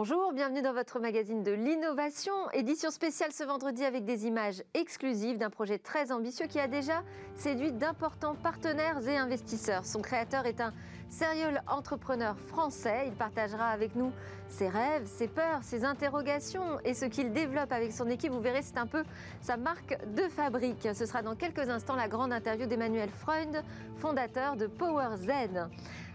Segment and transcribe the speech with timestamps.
[0.00, 5.38] Bonjour, bienvenue dans votre magazine de l'innovation, édition spéciale ce vendredi avec des images exclusives
[5.38, 7.02] d'un projet très ambitieux qui a déjà
[7.34, 9.84] séduit d'importants partenaires et investisseurs.
[9.84, 10.72] Son créateur est un
[11.10, 13.06] serial entrepreneur français.
[13.08, 14.12] Il partagera avec nous
[14.48, 18.30] ses rêves, ses peurs, ses interrogations et ce qu'il développe avec son équipe.
[18.30, 19.02] Vous verrez, c'est un peu
[19.40, 20.86] sa marque de fabrique.
[20.94, 23.64] Ce sera dans quelques instants la grande interview d'Emmanuel Freund,
[23.96, 25.32] fondateur de PowerZ.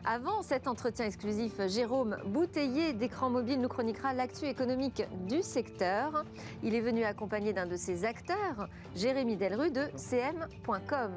[0.05, 6.25] Avant cet entretien exclusif, Jérôme Bouteiller d'écran mobile nous chroniquera l'actu économique du secteur.
[6.61, 8.67] Il est venu accompagné d'un de ses acteurs,
[8.97, 11.11] Jérémy Delru de cm.com.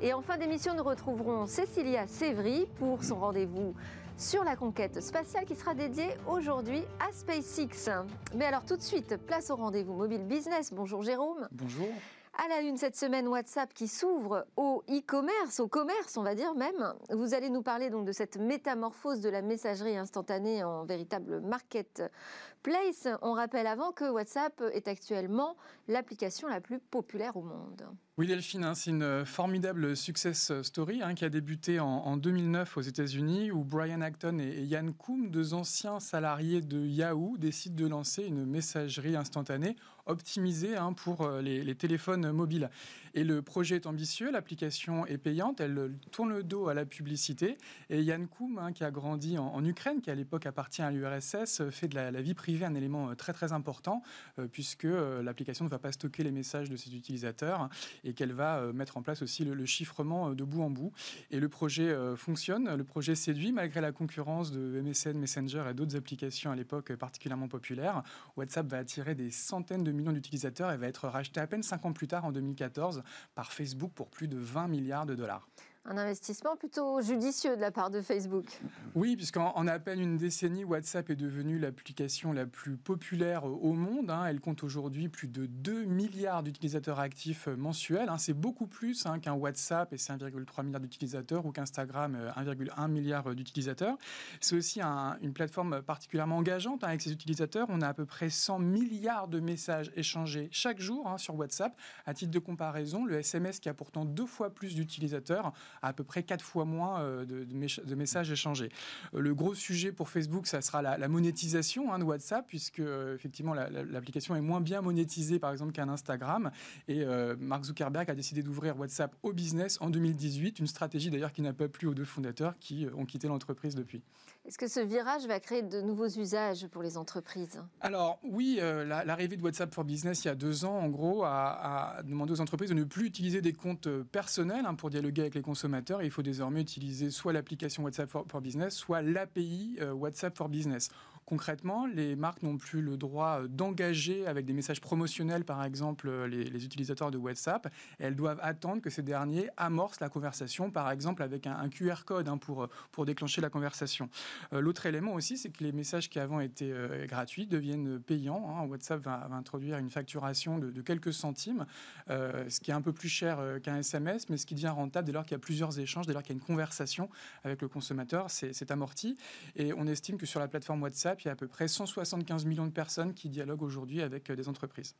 [0.00, 3.74] Et en fin d'émission, nous retrouverons Cécilia Sévry pour son rendez-vous
[4.16, 7.90] sur la conquête spatiale qui sera dédié aujourd'hui à SpaceX.
[8.34, 10.72] Mais alors tout de suite, place au rendez-vous mobile business.
[10.72, 11.48] Bonjour Jérôme.
[11.52, 11.88] Bonjour.
[12.34, 16.54] À la une cette semaine, WhatsApp qui s'ouvre au e-commerce, au commerce, on va dire
[16.54, 16.94] même.
[17.10, 23.06] Vous allez nous parler donc de cette métamorphose de la messagerie instantanée en véritable marketplace.
[23.20, 25.56] On rappelle avant que WhatsApp est actuellement
[25.88, 27.86] l'application la plus populaire au monde.
[28.18, 32.82] Oui, Delphine, hein, c'est une formidable success story hein, qui a débuté en, 2009 aux
[32.82, 38.24] États-Unis, où Brian Acton et, Yann Koum, deux anciens salariés de Yahoo, décident de lancer
[38.24, 42.70] une messagerie instantanée optimisée hein, pour euh, les, téléphones mobiles.
[43.14, 47.58] Et le projet est ambitieux, l'application est payante, elle tourne le dos à la publicité.
[47.90, 51.88] Et Yann Koum, qui a grandi en, Ukraine, qui à l'époque appartient à l'URSS, fait
[51.88, 54.02] de la, vie privée un élément euh, très très important,
[54.38, 57.68] euh, puisque l'application ne va pas stocker les messages de ses utilisateurs
[58.04, 60.92] et qu'elle va euh, mettre en place aussi le, chiffrement euh, de bout en bout.
[61.30, 65.74] Et le projet euh, fonctionne, le projet séduit malgré la concurrence de MSN, Messenger et
[65.74, 68.02] d'autres applications à l'époque particulièrement populaires.
[68.36, 71.86] WhatsApp va attirer des centaines de millions d'utilisateurs et va être racheté à peine 5
[71.86, 73.02] ans plus tard, en 2014,
[73.34, 75.48] par Facebook pour plus de 20 milliards de dollars
[75.84, 78.60] un investissement plutôt judicieux de la part de Facebook.
[78.94, 84.10] Oui, puisqu'en à peine une décennie, WhatsApp est devenue l'application la plus populaire au monde.
[84.10, 84.26] Hein.
[84.26, 88.08] Elle compte aujourd'hui plus de 2 milliards d'utilisateurs actifs mensuels.
[88.08, 88.18] Hein.
[88.18, 92.88] C'est beaucoup plus hein, qu'un WhatsApp et c'est 1,3 milliard d'utilisateurs ou qu'Instagram, 1,1 euh,
[92.88, 93.98] milliard d'utilisateurs.
[94.40, 97.66] C'est aussi une plateforme particulièrement engageante avec ses utilisateurs.
[97.70, 101.76] On a à peu près 100 milliards de messages échangés chaque jour sur WhatsApp.
[102.06, 106.04] À titre de comparaison, le SMS qui a pourtant deux fois plus d'utilisateurs à, peu
[106.04, 108.70] près quatre fois moins euh, de, messages échangés.
[109.14, 113.14] Euh, le gros sujet pour Facebook, ça sera la, monétisation hein, de WhatsApp, puisque euh,
[113.14, 116.50] effectivement l'application est moins bien monétisée, par exemple, qu'un Instagram.
[116.88, 117.04] Et
[117.38, 121.52] Mark Zuckerberg a décidé d'ouvrir WhatsApp au business en 2018, une stratégie d'ailleurs qui n'a
[121.52, 124.02] pas plu aux deux fondateurs qui ont quitté l'entreprise depuis.
[124.44, 127.62] Est-ce que ce virage va créer de nouveaux usages pour les entreprises?
[127.80, 132.00] Alors oui, l'arrivée de WhatsApp for Business il y a deux ans, en gros, a,
[132.04, 135.42] demandé aux entreprises de ne plus utiliser des comptes personnels hein, pour dialoguer avec les
[135.42, 135.61] consommateurs
[136.02, 140.88] il faut désormais utiliser soit l'application WhatsApp for, Business, soit l'API euh, WhatsApp for Business.
[141.26, 146.08] Concrètement, les marques n'ont plus le droit euh, d'engager avec des messages promotionnels, par exemple,
[146.08, 147.72] euh, les, utilisateurs de WhatsApp.
[147.98, 152.28] elles doivent attendre que ces derniers amorcent la conversation, par exemple avec un, QR code
[152.28, 154.08] hein, pour, pour déclencher la conversation.
[154.52, 156.72] L'autre élément aussi, c'est que les messages qui avant étaient
[157.06, 158.54] gratuits deviennent payants.
[158.56, 158.66] Hein.
[158.66, 161.66] WhatsApp va, introduire une facturation de quelques centimes,
[162.08, 165.12] ce qui est un peu plus cher qu'un SMS, mais ce qui devient rentable dès
[165.12, 167.08] lors qu'il y a plusieurs échanges, dès lors qu'il y a une conversation
[167.44, 169.16] avec le consommateur, c'est amorti.
[169.56, 172.44] Et on estime que sur la plateforme WhatsApp, il y a à peu près 175
[172.46, 174.96] millions de personnes qui dialoguent aujourd'hui avec euh, des entreprises.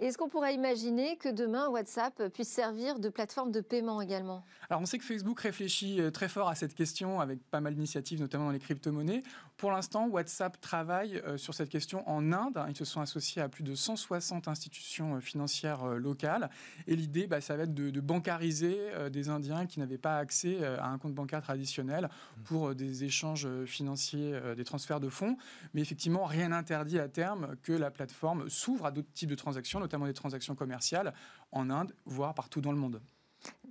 [0.00, 4.42] Est-ce qu'on pourrait imaginer que demain, WhatsApp puisse servir de plateforme de paiement également?
[4.70, 7.74] Alors, on sait que Facebook réfléchit euh, très fort à cette question avec pas mal
[7.74, 9.22] d'initiatives, notamment dans les crypto-monnaies.
[9.58, 12.58] Pour l'instant, WhatsApp travaille euh, sur cette question en Inde.
[12.70, 16.48] Ils se sont associés à plus de 160 institutions euh, financières locales.
[16.86, 18.78] Et l'idée, bah, ça va être de, bancariser
[19.10, 22.08] des Indiens qui n'avaient pas accès à un compte bancaire traditionnel
[22.44, 25.36] pour des échanges financiers, des transferts de fonds.
[25.74, 29.80] Mais effectivement, rien n'interdit à terme que la plateforme s'ouvre à d'autres types de transactions,
[29.90, 31.12] notamment des transactions commerciales
[31.50, 33.02] en Inde, voire partout dans le monde.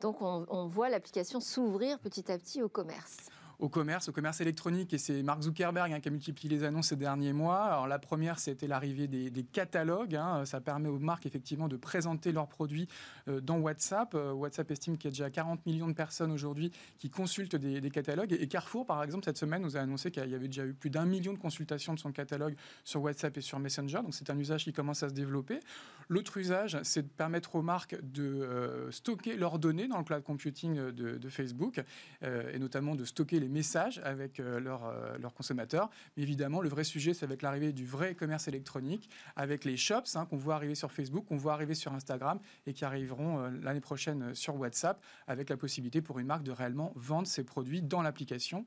[0.02, 3.30] Donc on, on voit l'application s'ouvrir petit à petit au commerce
[3.60, 4.94] au commerce, au commerce électronique.
[4.94, 7.64] Et c'est Mark Zuckerberg hein, qui a multiplié les annonces ces derniers mois.
[7.66, 10.16] Alors la première, c'était l'arrivée des, catalogues.
[10.16, 10.46] Hein.
[10.46, 12.88] Ça permet aux marques effectivement de présenter leurs produits
[13.28, 14.16] euh, dans WhatsApp.
[14.16, 17.90] Euh, WhatsApp estime qu'il y a déjà 40 millions de personnes aujourd'hui qui consultent des,
[17.90, 18.32] catalogues.
[18.32, 20.90] Et, Carrefour, par exemple, cette semaine nous a annoncé qu'il y avait déjà eu plus
[20.90, 24.00] d'un million de consultations de son catalogue sur WhatsApp et sur Messenger.
[24.04, 25.60] Donc c'est un usage qui commence à se développer.
[26.08, 30.24] L'autre usage, c'est de permettre aux marques de euh, stocker leurs données dans le cloud
[30.24, 31.84] computing de, Facebook
[32.22, 35.90] et notamment de stocker les messages avec leurs consommateurs.
[36.16, 40.16] Mais évidemment, le vrai sujet, c'est avec l'arrivée du vrai commerce électronique, avec les shops
[40.16, 43.82] hein, qu'on voit arriver sur Facebook, qu'on voit arriver sur Instagram et qui arriveront l'année
[43.82, 48.02] prochaine sur WhatsApp, avec la possibilité pour une marque de réellement vendre ses produits dans
[48.02, 48.66] l'application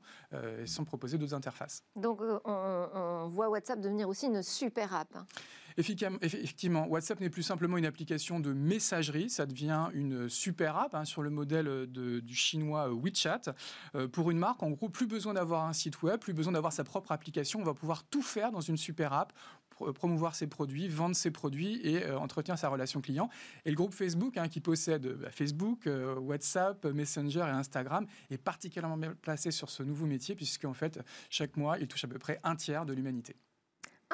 [0.65, 1.83] sans proposer d'autres interfaces.
[1.95, 5.15] Donc on, voit WhatsApp devenir aussi une super app.
[5.15, 5.25] Hein.
[5.77, 11.05] Effectivement, WhatsApp n'est plus simplement une application de messagerie, ça devient une super app hein,
[11.05, 13.53] sur le modèle du chinois WeChat.
[13.95, 16.73] Euh, pour une marque, en gros, plus besoin d'avoir un site web, plus besoin d'avoir
[16.73, 19.33] sa propre application, on va pouvoir tout faire dans une super app
[19.91, 23.29] promouvoir ses produits, vendre ses produits et euh, entretenir sa relation client.
[23.65, 28.37] Et le groupe Facebook, hein, qui possède bah, Facebook, euh, WhatsApp, Messenger et Instagram, est
[28.37, 30.99] particulièrement bien placé sur ce nouveau métier, puisqu'en fait,
[31.29, 33.35] chaque mois, il touche à peu près un tiers de l'humanité.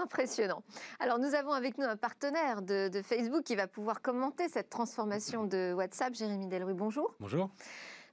[0.02, 0.64] Impressionnant.
[1.00, 5.46] Alors nous avons avec nous un partenaire de, Facebook qui va pouvoir commenter cette transformation
[5.46, 6.16] de WhatsApp.
[6.16, 7.14] Jérémy Delru, bonjour.
[7.20, 7.50] Bonjour.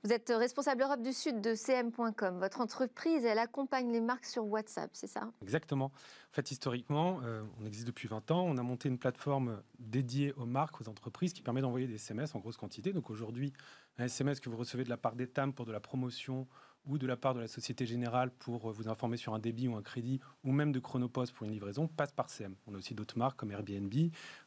[0.03, 2.39] Vous êtes responsable Europe du Sud de CM.com.
[2.39, 5.31] Votre entreprise, elle accompagne les marques sur WhatsApp, c'est ça?
[5.43, 5.87] Exactement.
[5.87, 8.45] En fait, historiquement, euh, on existe depuis 20 ans.
[8.45, 12.35] On a monté une plateforme dédiée aux marques, aux entreprises, qui permet d'envoyer des SMS
[12.35, 12.93] en grosse quantité.
[12.93, 13.53] Donc aujourd'hui,
[13.99, 16.47] un SMS que vous recevez de la part d'Etam pour de la promotion
[16.87, 19.77] ou de la part de la Société Générale pour vous informer sur un débit ou
[19.77, 22.55] un crédit, ou même de Chronopost pour une livraison, passe par CM.
[22.67, 23.93] On a aussi d'autres marques comme Airbnb,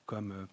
[0.06, 0.46] comme euh,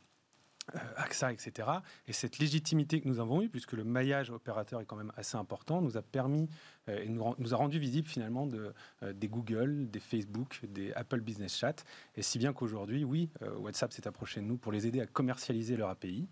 [0.75, 1.69] euh, AXA, etc.
[2.09, 5.37] Et cette légitimité que nous avons eue, puisque le maillage opérateur est quand même assez
[5.37, 6.49] important, nous a permis
[6.88, 8.73] euh, et nous, a rendu visible finalement de,
[9.12, 11.85] des Google, des Facebook, des Apple Business Chat.
[12.17, 15.77] Et si bien qu'aujourd'hui, oui, WhatsApp s'est approché de nous pour les aider à commercialiser
[15.77, 16.29] leur API.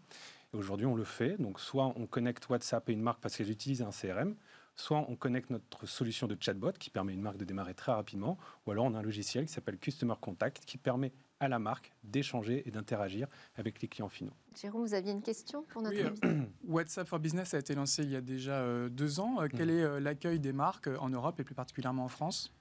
[0.53, 1.41] Et aujourd'hui, on le fait.
[1.41, 4.35] Donc, soit on connecte WhatsApp et une marque parce qu'elles utilisent un CRM,
[4.77, 7.93] soit on connecte notre solution de chatbot qui permet à une marque de démarrer très
[7.93, 11.59] rapidement, ou alors on a un logiciel qui s'appelle Customer Contact qui permet à la
[11.59, 14.33] marque d'échanger et d'interagir avec les clients finaux.
[14.61, 16.31] Jérôme, vous aviez une question pour notre oui,
[16.69, 19.41] WhatsApp for Business a été lancé il y a déjà euh, deux ans.
[19.41, 19.71] Euh, quel mmh.
[19.71, 22.53] est euh, l'accueil des marques en Europe et plus particulièrement en France?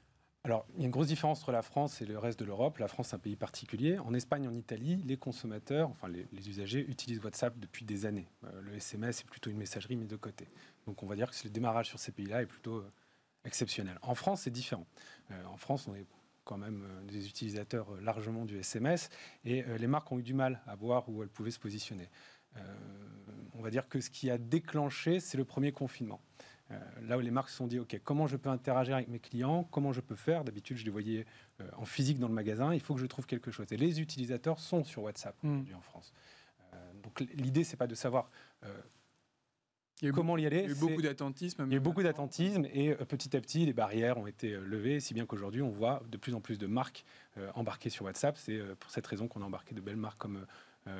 [0.45, 2.77] Alors, il y a une grosse différence entre la France et le reste de l'Europe.
[2.77, 3.97] La France, est un pays particulier.
[3.99, 8.27] En Espagne, en Italie, les consommateurs, enfin les, usagers, utilisent WhatsApp depuis des années.
[8.61, 10.49] le SMS est plutôt une messagerie mise de côté.
[10.85, 12.91] Donc on va dire que le démarrage sur ces pays-là est plutôt euh,
[13.45, 13.97] exceptionnel.
[14.01, 14.85] En France, c'est différent.
[15.31, 16.05] Euh, en France, on est
[16.43, 19.09] quand même euh, des utilisateurs largement du SMS
[19.45, 22.09] et les marques ont eu du mal à voir où elles pouvaient se positionner.
[23.53, 26.19] on va dire que ce qui a déclenché, c'est le premier confinement.
[27.01, 29.67] Là où les marques se sont dit, OK, comment je peux interagir avec mes clients
[29.71, 31.25] Comment je peux faire D'habitude, je les voyais
[31.77, 32.73] en physique dans le magasin.
[32.73, 33.65] Il faut que je trouve quelque chose.
[33.71, 35.63] Et les utilisateurs sont sur WhatsApp mmh.
[35.75, 36.13] en France.
[37.03, 38.29] donc l'idée, c'est pas de savoir
[40.03, 40.63] il y a eu comment y aller.
[40.63, 41.63] Il y a eu beaucoup d'attentisme.
[41.65, 44.51] Il y a eu beaucoup d'attentisme et euh, petit à petit, les barrières ont été
[44.51, 47.05] euh, levées, si bien qu'aujourd'hui, on voit de plus en plus de marques
[47.37, 48.37] euh, embarquées sur WhatsApp.
[48.37, 50.45] C'est pour cette raison qu'on a embarqué de belles marques comme,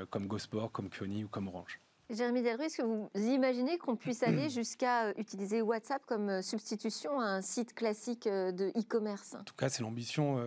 [0.10, 1.82] comme GoSport, comme Kioni ou comme Orange.
[2.14, 7.26] Jérémy Delru, est-ce que vous imaginez qu'on puisse aller jusqu'à utiliser WhatsApp comme substitution à
[7.26, 9.36] un site classique de e-commerce?
[9.36, 10.44] En tout cas, c'est l'ambition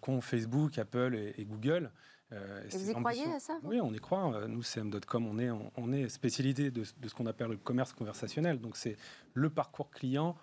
[0.00, 1.90] qu'ont Facebook, Apple et Google.
[2.32, 4.32] Euh, vous y croyez à ça Oui, on y croit.
[4.34, 8.60] Euh, nous, CM.com, on est, on, est spécialité de, ce qu'on appelle le commerce conversationnel.
[8.60, 8.96] Donc, c'est
[9.34, 10.36] le parcours client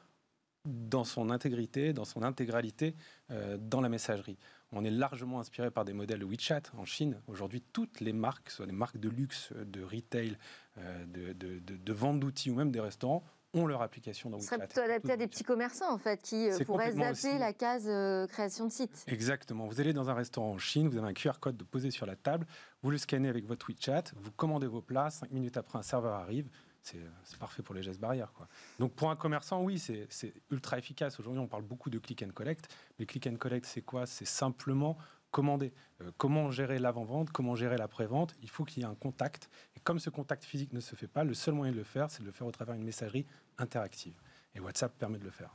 [0.66, 2.94] dans son intégrité, dans son intégralité,
[3.32, 4.38] euh, dans la messagerie.
[4.72, 7.22] On est largement inspiré par des modèles WeChat en Chine.
[7.28, 10.38] Aujourd'hui, toutes les marques, soit des marques de luxe, de retail,
[10.78, 13.24] de, de, de vente d'outils ou même des restaurants,
[13.54, 16.50] ont leur application dans Ce serait plutôt adapté à des petits commerçants, en fait, qui
[16.50, 19.06] euh, pourraient zapper la case euh, création de site.
[19.08, 19.68] Exactement.
[19.68, 22.06] Vous allez dans un restaurant en Chine, vous avez un QR code de poser sur
[22.06, 22.46] la table,
[22.84, 26.14] vous le scannez avec votre WeChat, vous commandez vos plats, cinq minutes après, un serveur
[26.14, 26.50] arrive.
[26.88, 28.32] C'est euh, parfait pour les gestes barrières.
[28.34, 28.48] Quoi.
[28.80, 31.20] Donc pour un commerçant, oui, c'est ultra efficace.
[31.20, 32.74] Aujourd'hui, on parle beaucoup de click and collect.
[32.98, 34.06] Mais click and collect, c'est quoi?
[34.06, 34.98] C'est simplement
[35.32, 35.74] commander.
[36.16, 39.50] comment gérer l'avant-vente, comment gérer la pré-vente Il faut qu'il y ait un contact.
[39.76, 42.10] Et comme ce contact physique ne se fait pas, le seul moyen de le faire,
[42.10, 43.26] c'est de le faire au travers d'une messagerie
[43.58, 44.16] interactive.
[44.56, 45.52] Et WhatsApp permet de le faire.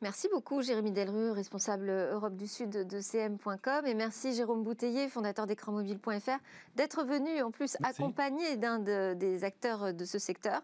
[0.00, 3.84] Merci beaucoup Jérémy Delru, responsable Europe du Sud de CM.com.
[3.84, 6.38] Et merci Jérôme Bouteiller, fondateur d'écranmobile.fr,
[6.76, 10.62] d'être venu en plus accompagné d'un des acteurs de ce secteur.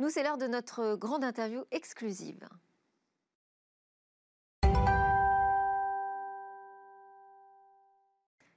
[0.00, 2.46] Nous, c'est l'heure de notre grande interview exclusive.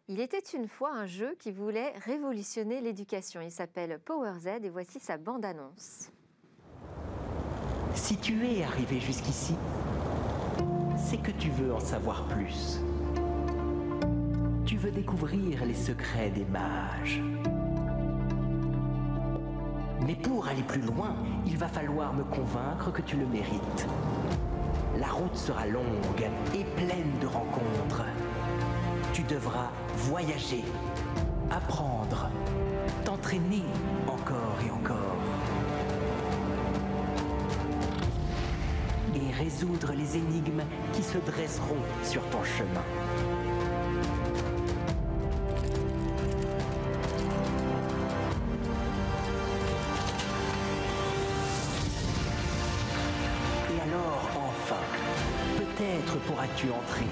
[0.09, 3.39] Il était une fois un jeu qui voulait révolutionner l'éducation.
[3.39, 6.11] Il s'appelle Power Z et voici sa bande-annonce.
[7.95, 9.53] Si tu es arrivé jusqu'ici,
[11.03, 12.79] c'est que tu veux en savoir plus.
[14.65, 17.21] Tu veux découvrir les secrets des mages.
[20.05, 21.15] Mais pour aller plus loin,
[21.45, 23.87] il va falloir me convaincre que tu le mérites.
[24.97, 28.03] La route sera longue et pleine de rencontres.
[29.13, 30.63] Tu devras voyager,
[31.49, 32.29] apprendre,
[33.03, 33.63] t'entraîner
[34.07, 35.20] encore et encore.
[39.43, 42.85] Résoudre les énigmes qui se dresseront sur ton chemin.
[53.69, 54.75] Et alors, enfin,
[55.57, 57.07] peut-être pourras-tu entrer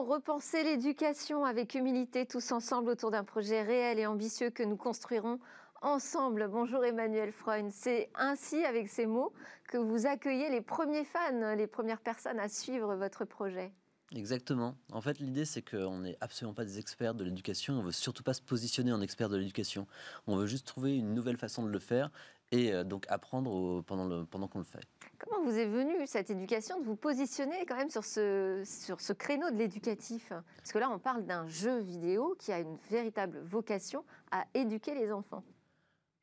[0.00, 5.38] repenser l'éducation avec humilité tous ensemble autour d'un projet réel et ambitieux que nous construirons
[5.82, 6.48] ensemble.
[6.48, 7.70] Bonjour Emmanuel Freund.
[7.70, 9.32] C'est ainsi, avec ces mots,
[9.68, 13.72] que vous accueillez les premiers fans, les premières personnes à suivre votre projet.
[14.14, 14.76] Exactement.
[14.92, 17.74] En fait, l'idée, c'est qu'on n'est absolument pas des experts de l'éducation.
[17.74, 19.86] On veut surtout pas se positionner en expert de l'éducation.
[20.26, 22.10] On veut juste trouver une nouvelle façon de le faire
[22.52, 24.84] et euh, donc apprendre au- pendant, le, pendant qu'on le fait.
[25.18, 29.12] Comment vous est venue cette éducation de vous positionner quand même sur ce, sur ce
[29.12, 30.32] créneau de l'éducatif?
[30.56, 34.94] Parce que là, on parle d'un jeu vidéo qui a une véritable vocation à éduquer
[34.94, 35.42] les enfants.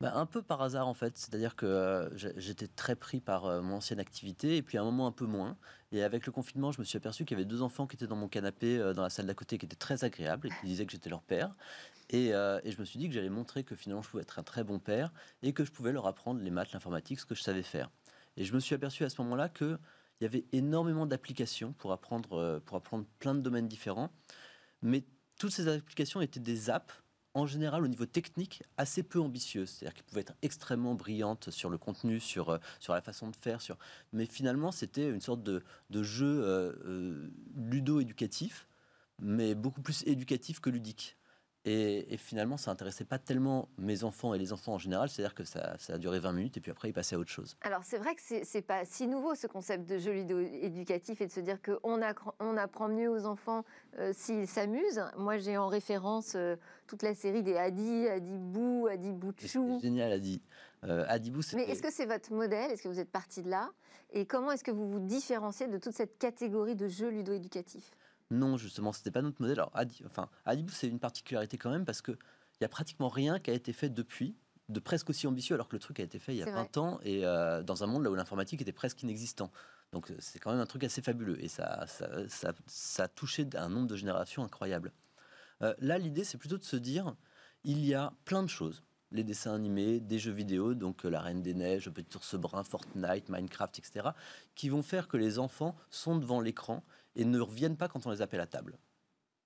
[0.02, 3.60] Bah, un peu par hasard en fait, c'est-à-dire que euh, j'étais très pris par euh,
[3.60, 5.58] mon ancienne activité et puis à un moment un peu moins.
[5.92, 8.06] Et avec le confinement, je me suis aperçu qu'il y avait deux enfants qui étaient
[8.06, 10.66] dans mon canapé euh, dans la salle d'à côté qui étaient très agréables et qui
[10.66, 11.54] disaient que j'étais leur père.
[12.10, 14.38] Et, euh, et je me suis dit que j'allais montrer que finalement je pouvais être
[14.38, 15.12] un très bon père
[15.42, 17.90] et que je pouvais leur apprendre les maths, l'informatique, ce que je savais faire.
[18.36, 19.78] Et je me suis aperçu à ce moment-là que
[20.20, 24.10] il y avait énormément d'applications pour apprendre, euh, pour apprendre plein de domaines différents.
[24.82, 25.04] Mais
[25.38, 26.92] toutes ces applications étaient des apps
[27.32, 31.70] en général au niveau technique assez peu ambitieuses, c'est-à-dire qu'elles pouvaient être extrêmement brillantes sur
[31.70, 33.60] le contenu, sur, euh, sur la façon de faire,
[34.12, 35.62] mais finalement c'était une sorte de,
[36.02, 36.76] jeu
[37.54, 38.66] ludo-éducatif,
[39.20, 41.19] mais beaucoup plus éducatif que ludique.
[41.66, 45.34] Et, et finalement, ça intéressait pas tellement mes enfants et les enfants en général, c'est-à-dire
[45.34, 47.56] que ça, ça a duré 20 minutes et puis après ils passaient à autre chose.
[47.60, 51.20] Alors c'est vrai que c'est c'est pas si nouveau ce concept de jeu vidéo éducatif
[51.20, 52.00] et de se dire qu'on
[52.40, 53.64] on apprend mieux aux enfants
[53.98, 55.04] euh, s'ils s'amusent.
[55.18, 59.74] Moi j'ai en référence euh, toute la série des Hadi, Hadibou, Et Hadibouchou.
[59.74, 60.40] C'était génial, Adi.
[60.84, 62.70] Euh, Adibou, Mais est-ce que c'est votre modèle?
[62.70, 63.70] Est-ce que vous êtes parti de là?
[64.12, 67.90] Et comment est-ce que vous vous différenciez de toute cette catégorie de jeux ludo-éducatifs
[68.30, 69.58] Non, justement, c'était pas notre modèle.
[69.58, 73.08] Alors, Adi, enfin, Adibou, c'est une particularité quand même parce que il y a pratiquement
[73.08, 74.36] rien qui a été fait depuis
[74.68, 76.52] de presque aussi ambitieux alors que le truc a été fait il y a C'est
[76.52, 79.50] 20 ans et euh, dans un monde là où l'informatique était presque inexistant.
[79.92, 83.08] Donc euh, c'est quand même un truc assez fabuleux et ça, ça, ça, ça a
[83.08, 84.92] touché un nombre de générations incroyable.
[85.62, 87.14] Euh, là, l'idée, c'est plutôt de se dire,
[87.64, 88.82] il y a plein de choses.
[89.12, 92.62] Les dessins animés, des jeux vidéo, donc euh, La Reine des Neiges, Petit Ours Brun,
[92.62, 94.10] Fortnite, Minecraft, etc.,
[94.54, 96.84] qui vont faire que les enfants sont devant l'écran
[97.16, 98.78] et ne reviennent pas quand on les appelle à table.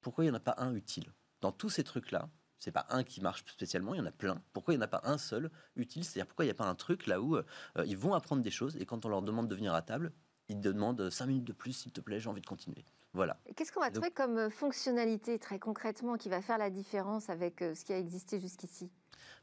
[0.00, 1.12] Pourquoi il n'y en a pas un utile?
[1.40, 2.28] Dans tous ces trucs-là,
[2.58, 4.40] c'est pas un qui marche spécialement, il y en a plein.
[4.52, 6.04] Pourquoi il n'y en a pas un seul utile?
[6.04, 7.42] C'est-à-dire pourquoi il n'y a pas un truc là où euh,
[7.86, 10.12] ils vont apprendre des choses et quand on leur demande de venir à table,
[10.48, 12.84] ils demandent 5 minutes de plus, s'il te plaît, j'ai envie de continuer.
[13.14, 13.38] Voilà.
[13.56, 17.30] Qu'est-ce qu'on va Donc- trouver comme euh, fonctionnalité très concrètement qui va faire la différence
[17.30, 18.90] avec euh, ce qui a existé jusqu'ici?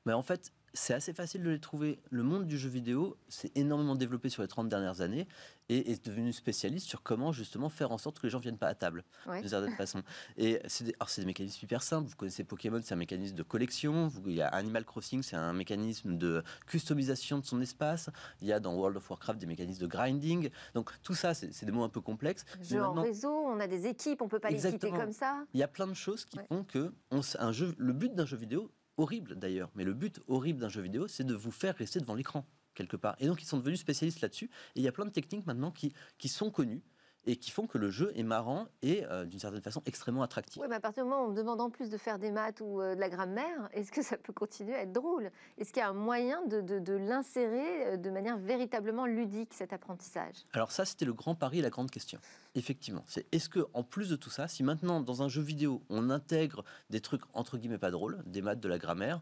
[0.06, 2.00] Mais en fait, c'est assez facile de les trouver.
[2.10, 5.28] Le monde du jeu vidéo s'est énormément développé sur les 30 dernières années
[5.70, 8.68] et est devenu spécialiste sur comment justement faire en sorte que les gens viennent pas
[8.68, 9.40] à table Ouais.
[9.42, 10.02] d'une certaine façon.
[10.38, 12.10] Et c'est des, alors c'est des mécanismes hyper simples.
[12.10, 14.08] Vous connaissez Pokémon, c'est un mécanisme de collection.
[14.08, 18.10] Vous- il y a Animal Crossing, c'est un mécanisme de customisation de son espace.
[18.42, 20.50] Il y a dans World of Warcraft des mécanismes de grinding.
[20.74, 22.46] Donc tout ça, c'est des mots un peu complexes.
[22.62, 24.98] Jeu en réseau, on a des équipes, on peut pas les quitter Exactement.
[25.00, 25.44] comme ça.
[25.54, 26.46] il y a plein de choses qui Ouais.
[26.48, 29.94] font que on s- un jeu, le but d'un jeu vidéo, horrible d'ailleurs, mais le
[29.94, 33.16] but horrible d'un jeu vidéo, c'est de vous faire rester devant l'écran quelque part.
[33.20, 34.50] Et donc ils sont devenus spécialistes là-dessus.
[34.76, 36.82] Et il y a plein de techniques maintenant qui, qui sont connues
[37.26, 40.62] et qui font que le jeu est marrant et euh, d'une certaine façon extrêmement attractif.
[40.62, 42.32] Oui, mais à partir du moment où on me demande en plus de faire des
[42.32, 45.30] maths ou euh, de la grammaire, est-ce que ça peut continuer à être drôle?
[45.58, 49.54] Est-ce qu'il y a un moyen de, de- de l'insérer euh, de manière véritablement ludique,
[49.54, 50.36] cet apprentissage?
[50.54, 52.20] Alors ça, c'était le grand pari et la grande question.
[52.56, 55.84] Effectivement, c'est est-ce que en plus de tout ça, si maintenant dans un jeu vidéo
[55.90, 59.22] on intègre des trucs entre guillemets pas drôles, des maths, de la grammaire,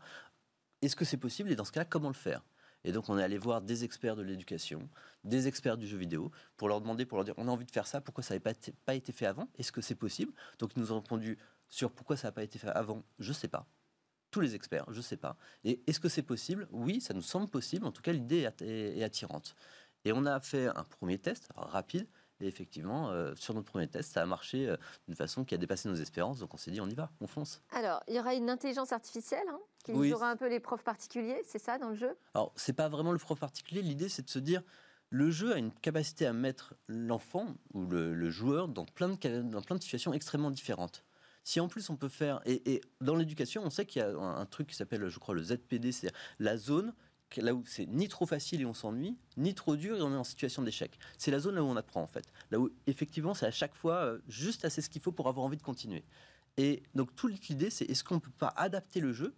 [0.81, 2.41] est-ce que c'est possible et dans ce cas, comment le faire?
[2.83, 4.89] Et donc on est allé voir des experts de l'éducation,
[5.23, 7.71] des experts du jeu vidéo, pour leur demander, pour leur dire, on a envie de
[7.71, 8.39] faire ça, pourquoi ça n'avait
[8.85, 9.49] pas, été- fait avant?
[9.57, 10.33] Est-ce que c'est possible?
[10.59, 13.47] Donc ils nous ont répondu sur pourquoi ça n'a pas été fait avant, je sais
[13.47, 13.67] pas.
[14.31, 15.37] Tous les experts, je sais pas.
[15.63, 16.67] Et est-ce que c'est possible?
[16.71, 17.85] Oui, ça nous semble possible.
[17.85, 19.55] En tout cas, l'idée est att- est est attirante.
[20.05, 22.07] Et on a fait un premier test rapide.
[22.41, 24.77] Et effectivement, euh, sur notre premier test, ça a marché euh,
[25.07, 26.39] d'une façon qui a dépassé nos espérances.
[26.39, 27.61] Donc on s'est dit, on y va, on fonce.
[27.71, 30.09] Alors, il y aura une intelligence artificielle hein, qui Oui.
[30.09, 32.15] jouera un peu les profs particuliers, c'est ça dans le jeu?
[32.33, 33.81] Alors, c'est pas vraiment le prof particulier.
[33.81, 34.63] L'idée, c'est de se dire,
[35.09, 39.41] le jeu a une capacité à mettre l'enfant ou le, le joueur dans plein, de,
[39.41, 41.03] dans plein de situations extrêmement différentes.
[41.43, 42.41] Si en plus on peut faire.
[42.45, 45.19] Et, et dans l'éducation, on sait qu'il y a un, un truc qui s'appelle, je
[45.19, 46.93] crois, le ZPD, c'est la zone
[47.37, 50.17] là où c'est ni trop facile et on s'ennuie, ni trop dur et on est
[50.17, 50.97] en situation d'échec.
[51.17, 52.31] C'est la zone là où on apprend en fait.
[52.51, 55.45] Là où effectivement c'est à chaque fois euh, juste assez ce qu'il faut pour avoir
[55.45, 56.03] envie de continuer.
[56.57, 59.33] Et donc, toute l'idée, c'est est-ce qu'on ne peut pas adapter le jeu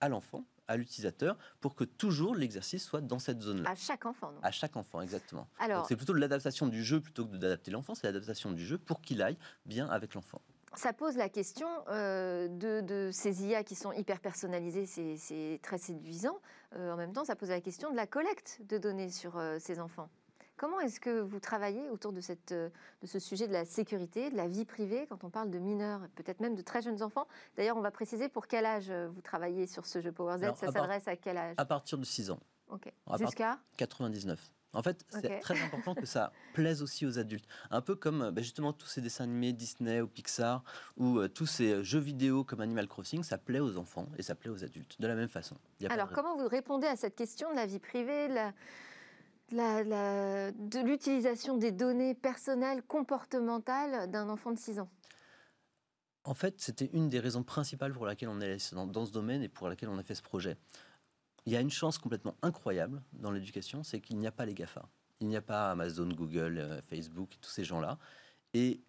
[0.00, 3.68] à l'enfant, à l'utilisateur, pour que toujours l'exercice soit dans cette zone-là?
[3.68, 5.46] À chaque enfant, non À chaque enfant, exactement.
[5.58, 9.02] Alors, c'est plutôt l'adaptation du jeu plutôt que d'adapter l'enfant, c'est l'adaptation du jeu pour
[9.02, 10.40] qu'il aille bien avec l'enfant.
[10.74, 15.78] Ça pose la question euh, de, de ces IA qui sont hyper personnalisées, c'est- très
[15.78, 16.38] séduisant.
[16.76, 19.58] Euh, en même temps, ça pose la question de la collecte de données sur euh,
[19.58, 20.08] ces enfants.
[20.56, 22.70] Comment est-ce que vous travaillez autour de, cette, de
[23.06, 26.40] ce sujet de la sécurité, de la vie privée, quand on parle de mineurs, peut-être
[26.40, 27.26] même de très jeunes enfants?
[27.56, 30.42] D'ailleurs, on va préciser pour quel âge vous travaillez sur ce jeu Power Z.
[30.44, 31.54] Alors, ça à s'adresse à quel âge?
[31.58, 32.38] À partir de 6 ans,
[32.68, 32.92] Ok.
[33.10, 33.58] à Jusqu'à?
[33.76, 34.52] 99.
[34.74, 37.46] En fait, c'est très important que ça plaise aussi aux adultes.
[37.70, 40.64] Un peu comme bah, justement tous ces dessins animés Disney ou Pixar
[40.96, 44.34] ou euh, tous ces jeux vidéo comme Animal Crossing, ça plaît aux enfants et ça
[44.34, 45.56] plaît aux adultes de la même façon.
[45.88, 48.52] Alors, comment vous répondez à cette question de la vie privée, de la-
[49.50, 54.88] de la- la- de l'utilisation des données personnelles, comportementales d'un enfant de 6 ans?
[56.24, 59.42] En fait, c'était une des raisons principales pour laquelle on est dans, dans ce domaine
[59.42, 60.56] et pour laquelle on a fait ce projet.
[61.46, 64.54] Il y a une chance complètement incroyable dans l'éducation, c'est qu'il n'y a pas les
[64.54, 64.88] GAFA.
[65.20, 67.98] Il n'y a pas Amazon, Google, euh, Facebook, tous ces gens-là.
[68.54, 68.80] Et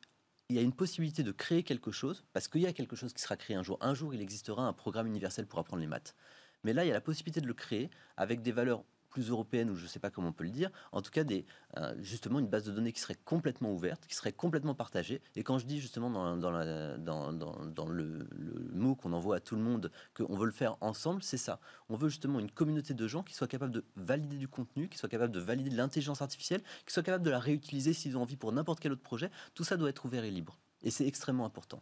[0.50, 3.14] il y a une possibilité de créer quelque chose, parce qu'il y a quelque chose
[3.14, 3.78] qui sera créé un jour.
[3.82, 6.16] Un jour, il existera un programme universel pour apprendre les maths.
[6.64, 8.84] Mais là, il y a la possibilité de le créer avec des valeurs
[9.14, 11.24] plus européennes, ou je ne sais pas comment on peut le dire, en tout cas
[11.24, 11.46] des,
[11.78, 15.22] euh, justement une base de données qui serait complètement ouverte, qui serait complètement partagée.
[15.36, 18.28] Et quand je dis justement dans, le,
[18.74, 21.60] mot qu'on envoie à tout le monde qu'on veut le faire ensemble, c'est ça.
[21.90, 24.98] On veut justement une communauté de gens qui soient capables de valider du contenu, qui
[24.98, 28.24] soient capables de valider de l'intelligence artificielle, qui soient capables de la réutiliser s'ils ont
[28.24, 29.30] envie pour n'importe quel autre projet.
[29.54, 30.58] Tout ça doit être ouvert et libre.
[30.82, 31.82] Et c'est extrêmement important.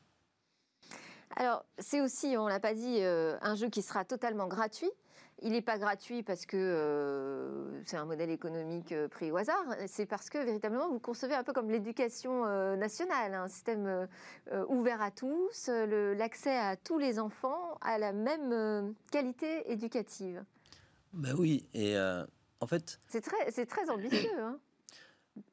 [1.37, 4.91] Alors, c'est aussi, on l'a pas dit, euh, un jeu qui sera totalement gratuit.
[5.43, 9.65] Il n'est pas gratuit parce que euh, c'est un modèle économique euh, pris au hasard.
[9.87, 14.07] C'est parce que véritablement, vous concevez un peu comme l'éducation euh, nationale, un système
[14.69, 20.43] ouvert à tous, l'accès à tous les enfants à la même qualité éducative.
[21.13, 22.25] Ben oui, et euh,
[22.61, 24.59] en fait, C'est très, c'est très ambitieux hein,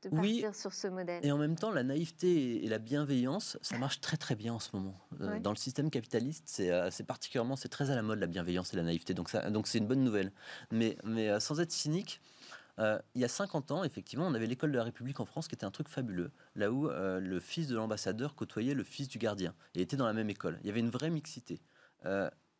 [0.02, 0.40] de Oui.
[0.42, 1.24] partir sur ce modèle.
[1.24, 4.58] Et en même temps, la naïveté et la bienveillance, ça marche très très bien en
[4.58, 4.98] ce moment.
[5.20, 5.40] Euh, Ouais.
[5.40, 8.72] Dans le système capitaliste, c'est euh, c'est particulièrement, c'est très à la mode la bienveillance
[8.72, 9.14] et la naïveté.
[9.14, 10.32] Donc ça, donc c'est une bonne nouvelle.
[10.72, 12.20] Mais, mais euh, sans être cynique,
[12.78, 15.48] euh, il y a 50 ans, effectivement, on avait l'école de la République en France
[15.48, 19.08] qui était un truc fabuleux, là où euh, le fils de l'ambassadeur côtoyait le fils
[19.08, 20.58] du gardien et était dans la même école.
[20.62, 21.60] Il y avait une vraie mixité.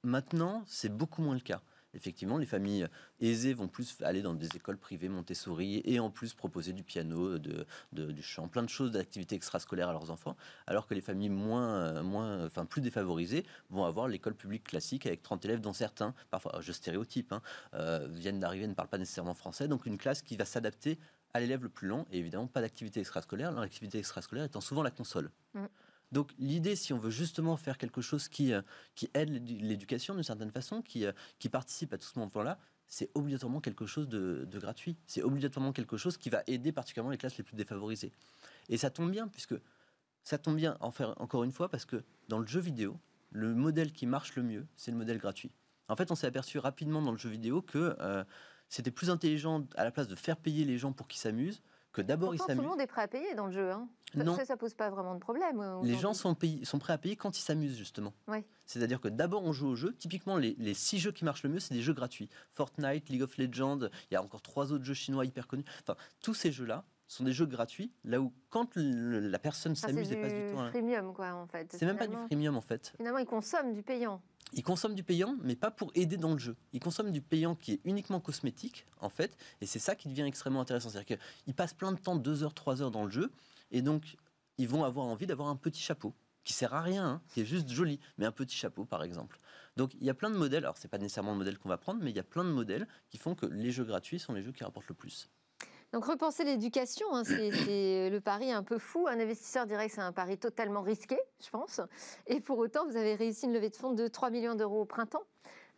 [0.05, 1.61] Maintenant, c'est beaucoup moins le cas.
[1.99, 2.87] Effectivement, les familles
[3.21, 7.39] aisées vont plus aller dans des écoles privées Montessori et en plus proposer du piano,
[7.39, 10.37] de, du chant, plein de choses d'activités extrascolaires à leurs enfants,
[10.69, 15.25] alors que les familles moins, moins, enfin plus défavorisées vont avoir l'école publique classique avec
[15.25, 17.43] 30 élèves, dont certains, parfois je stéréotype, hein,
[17.75, 21.01] euh, viennent d'arriver, ne parlent pas nécessairement français, donc une classe qui va s'adapter
[21.35, 24.93] à l'élève le plus lent et évidemment pas d'activité extrascolaire, l'activité extrascolaire étant souvent la
[24.93, 25.33] console.
[25.55, 25.67] Mm.
[26.13, 28.63] Donc l'idée, si on veut justement faire quelque chose qui, euh,
[29.15, 33.11] aide l'édu- l'éducation d'une certaine façon, qui, euh, qui participe à tout ce mouvement-là, c'est
[33.15, 34.97] obligatoirement quelque chose de, de gratuit.
[35.07, 38.13] C'est obligatoirement quelque chose qui va aider particulièrement les classes les plus défavorisées.
[38.71, 39.55] Et ça tombe bien, puisque
[40.23, 42.99] ça tombe bien, en faire encore une fois, parce que dans le jeu vidéo,
[43.31, 45.53] le modèle qui marche le mieux, c'est le modèle gratuit.
[45.89, 48.25] En fait, on s'est aperçu rapidement dans le jeu vidéo que euh,
[48.71, 52.03] c'était plus intelligent, à la place de faire payer les gens pour qu'ils s'amusent, que
[52.03, 52.71] d'abord ils Pourtant, tout le s'amusent.
[52.77, 53.71] monde est prêt à payer dans le jeu.
[53.73, 53.89] Hein.
[54.17, 54.37] Ça, Non.
[54.37, 55.61] ça, ça pose pas vraiment de problème.
[55.61, 58.15] euh, Les gens sont, payés- sont prêts à payer quand ils s'amusent, justement.
[58.27, 58.45] Ouais.
[58.67, 59.95] C'est-à-dire que d'abord, on joue au jeu.
[59.99, 62.29] Typiquement, les, les six jeux qui marchent le mieux, c'est des jeux gratuits.
[62.55, 65.65] Fortnite, League of Legends, il y a encore trois autres jeux chinois hyper connus.
[65.83, 70.09] Enfin, tous ces jeux-là sont des jeux gratuits, là où quand le- la personne s'amuse
[70.09, 70.61] c'est et passe du du temps...
[70.61, 71.75] à- freemium, quoi, en fait.
[71.79, 72.93] C'est même pas du freemium, en fait.
[72.99, 74.21] Finalement, ils consomment du payant.
[74.53, 76.57] Ils consomment du payant, mais pas pour aider dans le jeu.
[76.73, 80.23] Ils consomment du payant qui est uniquement cosmétique, en fait, et c'est ça qui devient
[80.23, 80.89] extrêmement intéressant.
[80.89, 83.31] C'est-à-dire qu'ils passent plein de temps, deux heures, trois heures dans le jeu,
[83.71, 84.17] et donc
[84.57, 87.45] ils vont avoir envie d'avoir un petit chapeau qui sert à rien, hein, qui est
[87.45, 89.39] juste joli, mais un petit chapeau par exemple.
[89.77, 90.65] Donc il y a plein de modèles.
[90.65, 92.51] Alors c'est pas nécessairement le modèle qu'on va prendre, mais il y a plein de
[92.51, 95.29] modèles qui font que les jeux gratuits sont les jeux qui rapportent le plus.
[95.93, 99.07] Donc, repenser l'éducation, hein, c'est le pari un peu fou.
[99.09, 101.81] Un investisseur dirait que c'est un pari totalement risqué, je pense.
[102.27, 104.85] Et pour autant, vous avez réussi une levée de fonds de 3 millions d'euros au
[104.85, 105.23] printemps.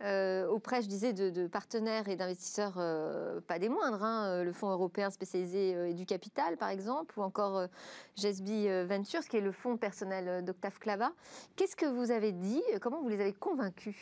[0.02, 4.44] euh, auprès, je disais, de, de partenaires et d'investisseurs euh, pas des moindres, hein, euh,
[4.44, 7.66] le Fonds européen spécialisé euh, du capital, par exemple, ou encore euh,
[8.88, 11.12] Ventures, qui est le fonds personnel d'Octave Clava.
[11.56, 13.96] Qu'est-ce que vous avez dit Comment vous les avez convaincus?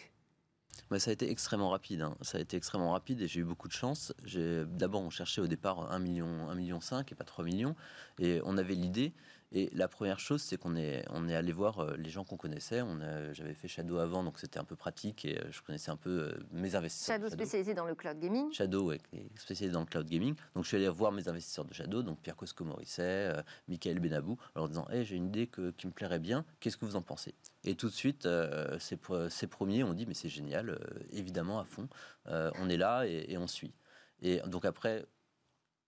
[0.98, 2.02] Ça a été extrêmement rapide.
[2.02, 2.16] hein.
[2.22, 4.12] Ça a été extrêmement rapide et j'ai eu beaucoup de chance.
[4.35, 7.74] D'abord, on cherchait au départ 1 million, 1 million 5 et pas 3 millions.
[8.18, 9.12] Et on avait l'idée.
[9.50, 12.37] Et la première chose, c'est qu'on est, on est allé voir euh, les gens qu'on
[12.37, 12.82] connaissait.
[12.82, 12.98] On
[13.32, 16.11] J'avais fait Shadow avant, donc c'était un peu pratique et euh, je connaissais un peu
[16.11, 17.16] euh, mes investisseurs.
[17.16, 18.52] Shadow spécialisé dans le cloud gaming.
[18.52, 19.00] Shadow, est
[19.37, 20.34] spécialisé dans le cloud gaming.
[20.54, 23.32] Donc je suis allé voir mes investisseurs de Shadow, donc Pierre Cosco Morisset,
[23.68, 26.76] Michael Benabou, en leur disant hey, j'ai une idée que- qui me plairait bien, qu'est-ce
[26.76, 27.34] que vous en pensez?
[27.64, 28.98] Et tout de suite, euh, ces,
[29.30, 30.78] ces premiers ont dit mais c'est génial, euh,
[31.12, 31.88] évidemment à fond,
[32.26, 33.72] Euh, on est là et, et on suit.
[34.20, 35.06] Et donc après.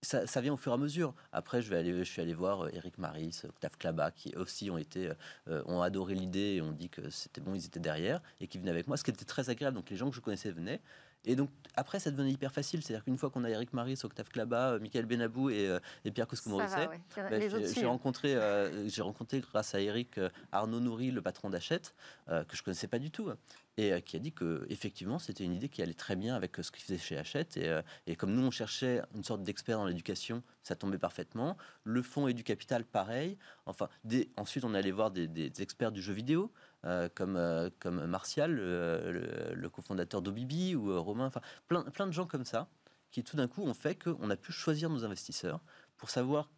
[0.03, 1.15] Ça, vient au fur et à mesure.
[1.31, 4.71] Après, je, vais aller, je suis allé voir euh, Eric Maris, Octave Klaba, qui aussi
[4.71, 5.11] ont, été,
[5.49, 8.59] euh, ont adoré l'idée et ont dit que c'était bon, ils étaient derrière et qui
[8.59, 9.77] venaient avec moi, ce qui était très agréable.
[9.77, 10.81] Donc les gens que je connaissais venaient.
[11.27, 12.83] Et donc, après, ça devenait hyper facile.
[12.83, 16.11] C'est-à-dire qu'une fois qu'on a Eric Maris, Octave Klaba, euh, Michael Benabou et, euh, et
[16.11, 16.27] Pierre
[16.59, 17.01] va, ouais.
[17.31, 20.19] Bah, j'ai- rencontré, euh, j'ai rencontré grâce à Eric
[20.53, 21.95] Arnaud Nourri, le patron d'Hachette,
[22.29, 23.31] euh, que je connaissais pas du tout,
[23.77, 26.57] et euh, qui a dit que effectivement c'était une idée qui allait très bien avec
[26.61, 27.57] ce qu'il faisait chez Hachette.
[27.57, 31.57] Et, et comme nous on cherchait une sorte d'expert dans l'éducation, ça tombait parfaitement.
[31.85, 33.37] Le fonds et du capital, pareil.
[33.67, 36.51] Enfin, des- ensuite on allait voir des, des experts du jeu vidéo.
[36.87, 42.13] Euh, comme, euh, comme Martial, le, cofondateur d'Obibi, ou euh, Romain, enfin plein, plein de
[42.13, 42.69] gens comme ça,
[43.11, 45.61] qui tout d'un coup ont fait qu'on a pu choisir nos investisseurs
[45.99, 46.51] pour savoir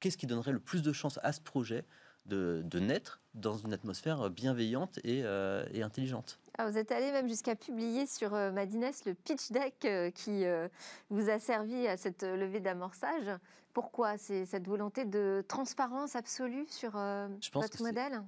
[0.00, 1.84] qu'est-ce qui donnerait le plus de chances à ce projet
[2.26, 6.40] de, de naître dans une atmosphère bienveillante et, et intelligente.
[6.60, 10.44] Ah, vous êtes allé même jusqu'à publier sur euh, Madines le pitch deck euh, qui
[10.44, 10.66] euh,
[11.08, 13.30] vous a servi à cette euh, levée d'amorçage.
[13.72, 14.18] Pourquoi?
[14.18, 18.24] C'est cette volonté de transparence absolue sur Je pense votre modèle?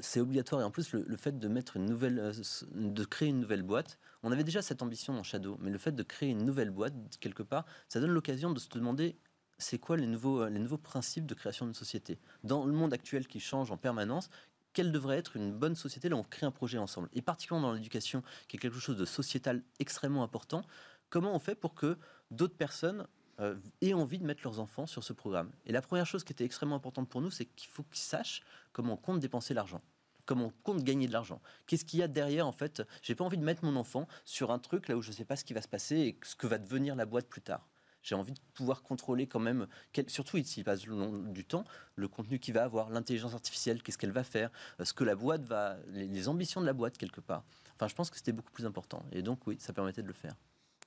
[0.00, 2.32] C'est obligatoire et en plus le, le fait de mettre une nouvelle,
[2.74, 5.92] de créer une nouvelle boîte, on avait déjà cette ambition dans Shadow, mais le fait
[5.92, 9.16] de créer une nouvelle boîte quelque part, ça donne l'occasion de se demander
[9.58, 12.18] c'est quoi les nouveaux, les nouveaux principes de création d'une société?
[12.42, 14.30] Dans le monde actuel qui change en permanence.
[14.78, 17.08] Quelle devrait être une bonne société Là, on crée un projet ensemble.
[17.12, 20.62] Et particulièrement dans l'éducation, qui est quelque chose de sociétal extrêmement important,
[21.10, 21.98] comment on fait pour que
[22.30, 23.08] d'autres personnes
[23.40, 25.50] euh, aient envie de mettre leurs enfants sur ce programme?
[25.66, 28.44] Et la première chose qui était extrêmement importante pour nous, c'est qu'il faut qu'ils sachent
[28.72, 29.82] comment on compte dépenser l'argent
[30.26, 31.40] comment on compte gagner de l'argent.
[31.66, 32.82] Qu'est-ce qu'il y a derrière en fait?
[33.02, 35.36] J'ai pas envie de mettre mon enfant sur un truc là où je sais pas
[35.36, 37.66] ce qui va se passer et ce que va devenir la boîte plus tard.
[38.08, 41.64] J'ai envie de pouvoir contrôler quand même, quel- surtout s'il passe le long du temps,
[41.94, 45.14] le contenu qu'il va avoir, l'intelligence artificielle, qu'est-ce qu'elle va faire, euh, ce que la
[45.14, 47.44] boîte va, les, ambitions de la boîte quelque part.
[47.74, 49.02] Enfin, je pense que c'était beaucoup plus important.
[49.12, 50.34] Et donc, oui, ça permettait de le faire.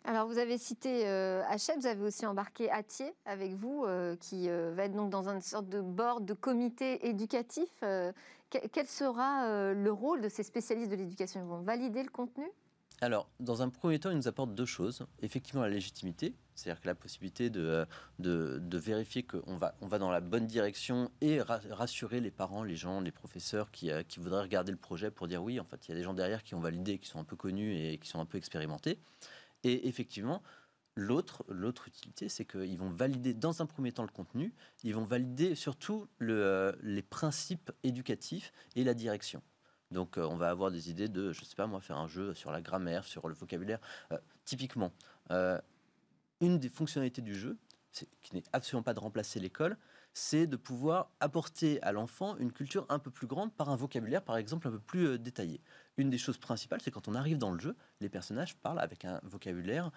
[0.04, 4.50] Alors, vous avez cité euh, Hachette, vous avez aussi embarqué Atier avec vous, euh, qui
[4.50, 7.70] euh, va être donc dans une sorte de board de comité éducatif.
[7.82, 11.40] Que- quel sera le rôle de ces spécialistes de l'éducation?
[11.40, 12.46] Ils vont valider le contenu?
[13.04, 15.08] Alors, dans un premier temps, il nous apporte deux choses.
[15.24, 17.88] Effectivement, la légitimité, c'est-à-dire que la possibilité de,
[18.20, 22.30] de, de vérifier qu'on va, on va dans la bonne direction et ra- rassurer les
[22.30, 25.60] parents, les gens, les professeurs qui, euh, qui voudraient regarder le projet pour dire oui,
[25.60, 27.36] en fait, il y a des gens derrière qui ont validé, qui sont un peu
[27.36, 29.00] connus et qui sont un peu expérimentés.
[29.64, 30.44] Et effectivement,
[30.96, 31.44] l'autre,
[31.88, 36.08] utilité, c'est qu'ils vont valider dans un premier temps le contenu, ils vont valider surtout
[36.22, 39.42] euh, les principes éducatifs et la direction.
[39.92, 42.34] Donc, euh, on va avoir des idées de, je sais pas moi, faire un jeu
[42.34, 43.80] sur la grammaire, sur le vocabulaire.
[44.12, 44.92] Euh, typiquement,
[45.32, 45.60] euh,
[46.40, 47.58] une des fonctionnalités du jeu,
[47.92, 49.78] qui n'est absolument pas de remplacer l'école,
[50.14, 54.24] c'est de pouvoir apporter à l'enfant une culture un peu plus grande par un vocabulaire,
[54.24, 55.62] par exemple, un peu plus détaillé.
[55.98, 59.04] Une des choses principales, c'est quand on arrive dans le jeu, les personnages parlent avec
[59.04, 59.92] un vocabulaire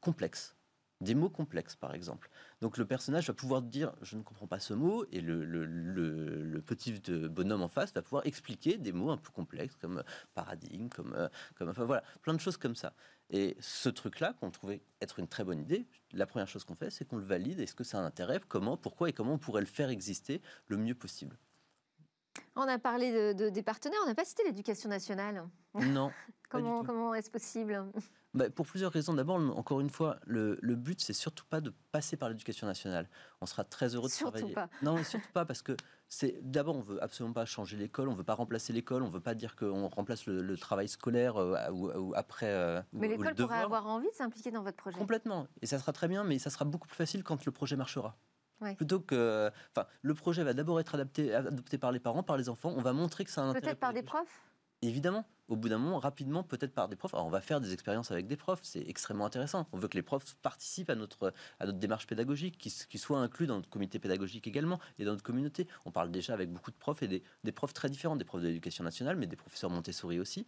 [0.00, 0.56] complexe.
[1.02, 2.30] Des mots complexes, par exemple.
[2.60, 5.64] Donc le personnage va pouvoir dire je ne comprends pas ce mot et le, le-
[5.66, 6.92] le- le petit
[7.28, 10.02] bonhomme en face va pouvoir expliquer des mots un peu complexes comme euh,
[10.34, 12.94] paradigme, comme, euh, comme enfin voilà, plein de choses comme ça.
[13.30, 16.90] Et ce truc-là qu'on trouvait être une très bonne idée, la première chose qu'on fait,
[16.90, 17.58] c'est qu'on le valide.
[17.58, 18.40] Est-ce que ça a un intérêt?
[18.48, 18.76] Comment?
[18.76, 19.08] Pourquoi?
[19.08, 21.36] Et comment on pourrait le faire exister le mieux possible?
[22.54, 25.48] On a parlé de, de- des partenaires, on n'a pas cité l'éducation nationale.
[25.74, 26.12] Non.
[26.48, 27.82] Comment, comment est-ce possible?
[28.34, 29.12] Bah, pour plusieurs raisons.
[29.12, 33.08] D'abord, encore une fois, le, le but, c'est surtout pas de passer par l'éducation nationale.
[33.42, 34.54] On sera très heureux de Surtout travailler.
[34.54, 34.68] pas.
[34.80, 35.76] Non, mais surtout pas, parce que
[36.08, 39.20] c'est d'abord, on veut absolument pas changer l'école, on veut pas remplacer l'école, on veut
[39.20, 42.46] pas dire qu'on remplace le, le travail scolaire euh, ou, ou après.
[42.48, 44.98] euh, Mais l'école pourrait avoir envie de s'impliquer dans votre projet.
[44.98, 45.46] Complètement.
[45.60, 48.16] Et ça sera très bien, mais ça sera beaucoup plus facile quand le projet marchera.
[48.62, 48.76] Ouais.
[48.76, 49.50] Plutôt que.
[49.74, 52.72] Enfin, le projet va d'abord être adapté, adopté par les parents, par les enfants.
[52.76, 53.52] On va montrer que ça a un.
[53.52, 54.40] Peut-être par des profs?
[54.82, 57.14] Évidemment, au bout d'un moment, rapidement, peut-être par des profs.
[57.14, 59.66] Alors, on va faire des expériences avec des profs, c'est extrêmement intéressant.
[59.72, 63.46] On veut que les profs participent à notre, à notre démarche pédagogique, qu'ils soient inclus
[63.46, 65.68] dans notre comité pédagogique également et dans notre communauté.
[65.84, 68.42] On parle déjà avec beaucoup de profs et des, des profs très différents, des profs
[68.42, 70.46] de l'éducation nationale, mais des professeurs Montessori aussi.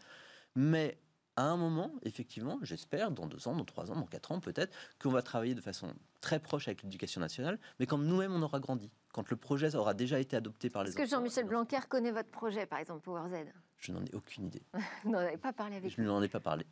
[0.57, 0.99] Mais
[1.37, 4.75] à un moment, effectivement, j'espère, dans deux ans, dans trois ans, dans quatre ans peut-être,
[5.01, 8.61] qu'on va travailler de façon très proche avec l'éducation nationale, mais quand nous-mêmes on aura
[8.61, 12.12] grandi, quand le projet aura déjà été adopté par les Est-ce que Jean-Michel Blanquer connaît
[12.12, 13.35] votre projet, par exemple, PowerZ
[13.78, 14.62] Je n'en ai aucune idée.
[15.04, 16.66] Vous n'en avez pas parlé avec Je ne lui en ai pas parlé.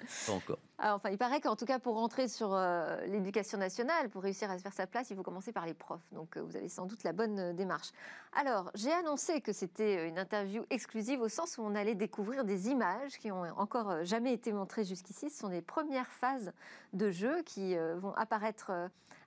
[0.26, 0.58] Pas encore.
[0.78, 4.50] Ah, enfin, il paraît qu'en tout cas, pour rentrer sur euh, l'éducation nationale, pour réussir
[4.50, 6.00] à se faire sa place, il faut commencer par les profs.
[6.12, 7.90] Donc, euh, vous avez sans doute la bonne euh, démarche.
[8.32, 12.68] Alors, j'ai annoncé que c'était une interview exclusive au sens où on allait découvrir des
[12.68, 15.28] images qui ont encore jamais été montrées jusqu'ici.
[15.30, 16.52] Ce sont des premières phases
[16.92, 18.70] de jeu qui vont apparaître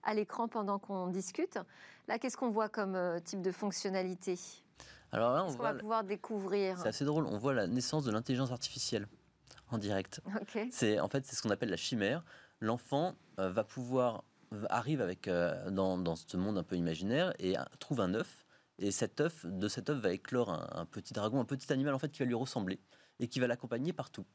[0.04, 1.60] à l'écran pendant qu'on discute.
[2.08, 4.63] Là, qu'est-ce qu'on voit comme type de fonctionnalité?
[5.14, 5.74] Alors là, on voit.
[5.74, 7.26] va pouvoir découvrir C'est assez drôle.
[7.28, 9.08] On voit la naissance de l'intelligence artificielle
[9.70, 10.22] en direct.
[10.72, 12.24] C'est en fait c'est ce qu'on appelle la chimère.
[12.60, 14.24] L'enfant euh, va pouvoir
[14.70, 18.46] arrive avec euh, dans, dans ce monde un peu imaginaire et euh, trouve un œuf
[18.78, 21.94] et cet œuf de cet œuf va éclore un, un petit dragon, un petit animal
[21.94, 22.80] en fait qui va lui ressembler
[23.20, 24.26] et qui va l'accompagner partout.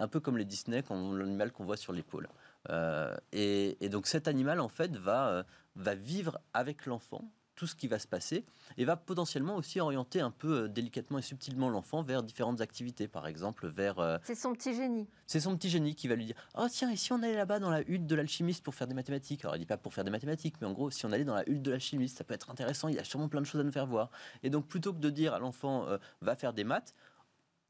[0.00, 2.28] Un peu comme les Disney, quand l'animal qu'on voit sur l'épaule.
[2.70, 7.24] Euh, et, et donc cet animal en fait va va vivre avec l'enfant
[7.58, 8.44] tout ce qui va se passer
[8.76, 13.08] et va potentiellement aussi orienter un peu euh, délicatement et subtilement l'enfant vers différentes activités,
[13.08, 15.08] par exemple vers euh, C'est son petit génie.
[15.26, 17.58] c'est son petit génie qui va lui dire Oh, tiens, et si on allait là-bas
[17.58, 19.44] dans la hutte de l'alchimiste pour faire des mathématiques?
[19.44, 21.34] Alors, il dit pas pour faire des mathématiques, mais en gros, si on allait dans
[21.34, 23.60] la hutte de l'alchimiste, ça peut être intéressant, il y a sûrement plein de choses
[23.60, 24.10] à nous faire voir.
[24.44, 26.94] Et donc, plutôt que de dire à l'enfant euh, Va faire des maths,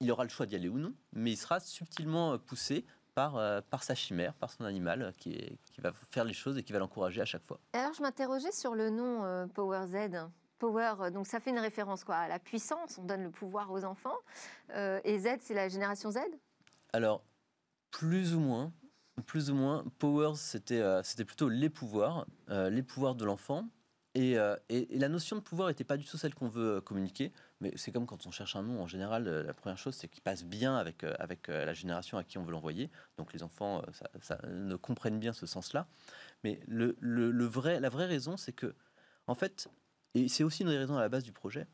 [0.01, 2.85] il aura le choix d'y aller ou non, mais il sera subtilement poussé
[3.19, 6.33] par, euh, par sa chimère, par son animal, euh, qui, est- qui va faire les
[6.33, 7.59] choses et qui va l'encourager à chaque fois.
[7.73, 10.29] Alors, je m'interrogeais sur le nom euh, Power Z.
[10.61, 13.73] Power, euh, donc ça fait une référence quoi à la puissance, on donne le pouvoir
[13.73, 14.15] aux enfants.
[14.71, 16.19] Euh, et Z, c'est la génération Z?
[16.93, 17.25] Alors,
[17.91, 18.73] plus ou moins,
[19.27, 23.65] plus ou moins, Powers, c'était plutôt les pouvoirs, les pouvoirs de l'enfant.
[24.15, 26.81] Et, euh, et- la notion de pouvoir n'était pas du tout celle qu'on veut euh,
[26.81, 29.95] communiquer, mais c'est comme quand on cherche un nom, en général, euh, la première chose,
[29.95, 32.91] c'est qu'il passe bien avec, avec la génération à qui on veut l'envoyer.
[33.19, 33.83] Donc les enfants
[34.49, 35.87] ne comprennent bien ce sens-là.
[36.45, 36.97] Mais le,
[37.47, 38.75] vrai, la vraie raison, c'est que,
[39.27, 39.69] en fait,
[40.15, 41.67] et c'est aussi une des raisons à la base du projet,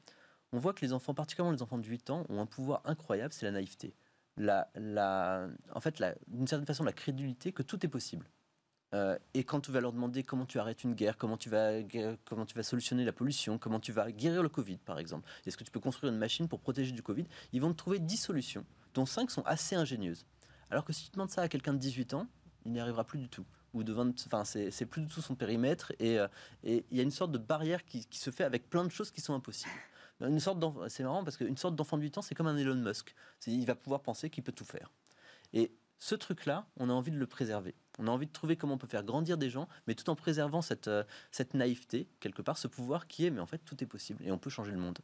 [0.52, 3.32] on voit que les enfants, particulièrement les enfants de 8 ans, ont un pouvoir incroyable,
[3.32, 3.94] c'est la naïveté
[4.36, 8.26] la, la, en fait, d'une certaine façon, la crédulité que tout est possible.
[8.94, 11.82] Euh, et quand tu vas leur demander comment tu arrêtes une guerre, comment tu vas,
[12.24, 15.56] comment tu vas solutionner la pollution, comment tu vas guérir le Covid, par exemple, est-ce
[15.56, 18.16] que tu peux construire une machine pour protéger du Covid Ils vont te trouver 10
[18.16, 20.26] solutions, dont 5 sont assez ingénieuses.
[20.70, 22.28] Alors que si tu demandes ça à quelqu'un de 18 ans,
[22.64, 23.44] il n'y arrivera plus du tout.
[23.72, 25.92] Ou de 20, enfin, c'est plus du tout son périmètre.
[25.98, 26.28] Et euh,
[26.62, 29.10] et il y a une sorte de barrière qui, se fait avec plein de choses
[29.10, 29.72] qui sont impossibles.
[30.20, 32.76] Une sorte c'est marrant parce qu'une sorte d'enfant de 8 ans, c'est comme un Elon
[32.76, 33.16] Musk.
[33.48, 34.92] Il va pouvoir penser qu'il peut tout faire.
[35.52, 37.74] Et ce truc-là, on a envie de le préserver.
[37.98, 40.16] On a envie de trouver comment on peut faire grandir des gens, mais tout en
[40.16, 43.82] préservant cette, euh, cette naïveté, quelque part, ce pouvoir qui est, mais en fait, tout
[43.82, 44.98] est possible et on peut changer le monde.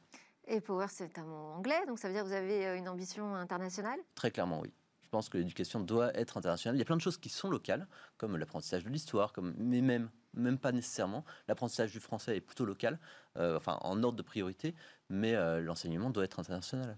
[0.46, 2.88] Et Power, c'est un mot anglais, donc ça veut dire que vous avez euh, une
[2.88, 4.00] ambition internationale?
[4.14, 4.72] Très clairement, oui.
[5.02, 6.76] Je pense que l'éducation doit être internationale.
[6.76, 9.80] Il y a plein de choses qui sont locales, comme l'apprentissage de l'histoire, comme, mais
[9.80, 11.24] même, même pas nécessairement.
[11.48, 13.00] L'apprentissage du français est plutôt local,
[13.36, 14.72] euh, enfin en ordre de priorité,
[15.08, 16.96] mais euh, l'enseignement doit être international.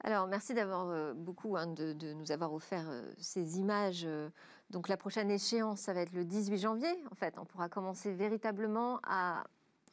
[0.00, 4.06] Alors, merci d'avoir euh, beaucoup, hein, de, de nous avoir offert ces images.
[4.70, 6.88] Donc, la prochaine échéance, ça va être le 18 janvier.
[7.10, 9.44] En fait, on pourra commencer véritablement à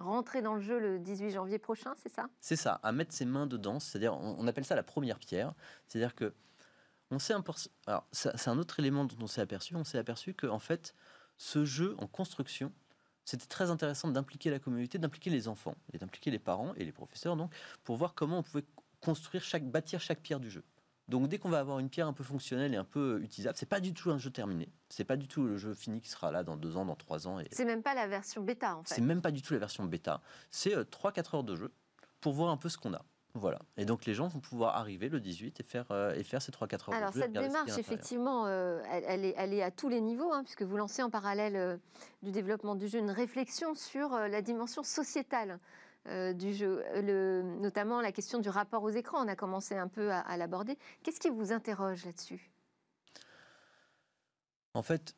[0.02, 2.28] rentrer dans le jeu le 18 janvier prochain, c'est ça?
[2.40, 5.54] C'est ça, à mettre ses mains dedans, c'est-à-dire on, appelle ça la première pierre,
[5.88, 6.34] c'est-à-dire que
[7.12, 7.18] on
[7.88, 10.96] alors c'est un autre élément dont on s'est aperçu, on s'est aperçu que en fait
[11.38, 12.72] ce jeu en construction,
[13.26, 16.92] c'était très intéressant d'impliquer la communauté, d'impliquer les enfants et d'impliquer les parents et les
[16.94, 17.54] professeurs donc
[17.84, 18.66] pour voir comment on pouvait
[19.02, 20.64] construire chaque bâtir chaque pierre du jeu.
[21.08, 23.66] Donc dès qu'on va avoir une pierre un peu fonctionnelle et un peu utilisable, c'est
[23.66, 26.32] pas du tout un jeu terminé, c'est pas du tout le jeu fini qui sera
[26.32, 28.84] là dans deux ans, dans trois ans et C'est même pas la version bêta, en
[28.84, 28.94] fait.
[28.96, 30.22] c'est même pas du tout la version bêta.
[30.52, 31.72] C'est 3-4 heures de jeu
[32.22, 33.04] pour voir un peu ce qu'on a.
[33.34, 33.60] Voilà.
[33.78, 36.52] Et donc les gens vont pouvoir arriver le 18 et faire, euh, et faire ces
[36.52, 37.20] 3-4 heures Alors de jeu.
[37.22, 40.64] et cette démarche, effectivement, euh, elle, est, elle est à tous les niveaux, hein, puisque
[40.64, 41.78] vous lancez en parallèle euh,
[42.24, 45.60] du développement du jeu une réflexion sur euh, la dimension sociétale
[46.08, 49.24] euh, du jeu, Euh, notamment la question du rapport aux écrans.
[49.24, 50.78] On a commencé un peu à, l'aborder.
[51.04, 52.52] Qu'est-ce qui vous interroge là-dessus?
[54.74, 55.16] En fait,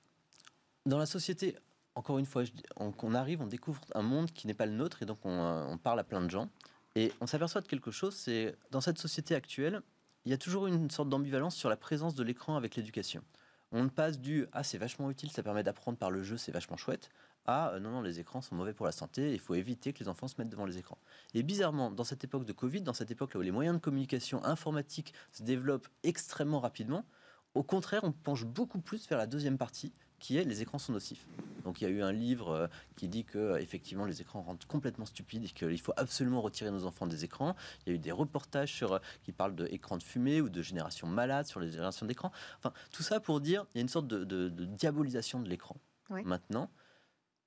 [0.85, 1.55] dans la société,
[1.95, 2.43] encore une fois,
[2.77, 5.29] on, on arrive, on découvre un monde qui n'est pas le nôtre et donc on,
[5.29, 6.49] euh, on parle à plein de gens.
[6.95, 9.81] Et on s'aperçoit de quelque chose, c'est dans cette société actuelle,
[10.25, 13.23] il y a toujours une sorte d'ambivalence sur la présence de l'écran avec l'éducation.
[13.71, 16.77] On passe du ah c'est vachement utile, ça permet d'apprendre par le jeu, c'est vachement
[16.77, 17.09] chouette,
[17.45, 19.99] à euh, non non les écrans sont mauvais pour la santé, il faut éviter que
[19.99, 20.97] les enfants se mettent devant les écrans.
[21.33, 23.81] Et bizarrement, dans cette époque de Covid, dans cette époque là où les moyens de
[23.81, 27.05] communication informatique se développent extrêmement rapidement,
[27.53, 30.93] au contraire, on penche beaucoup plus vers la deuxième partie, qui est les écrans sont
[30.93, 31.27] nocifs.
[31.65, 34.41] Donc il y a eu un livre euh, qui dit que euh, effectivement les écrans
[34.41, 37.55] rendent complètement stupides et qu'il faut absolument retirer nos enfants des écrans.
[37.85, 41.07] Il y a eu des reportages sur, qui parlent d'écrans de fumée ou de génération
[41.07, 42.31] malade sur les générations d'écran.
[42.57, 45.49] Enfin, tout ça pour dire il y a une sorte de, de- de diabolisation de
[45.49, 45.75] l'écran
[46.09, 46.23] Oui.
[46.23, 46.69] maintenant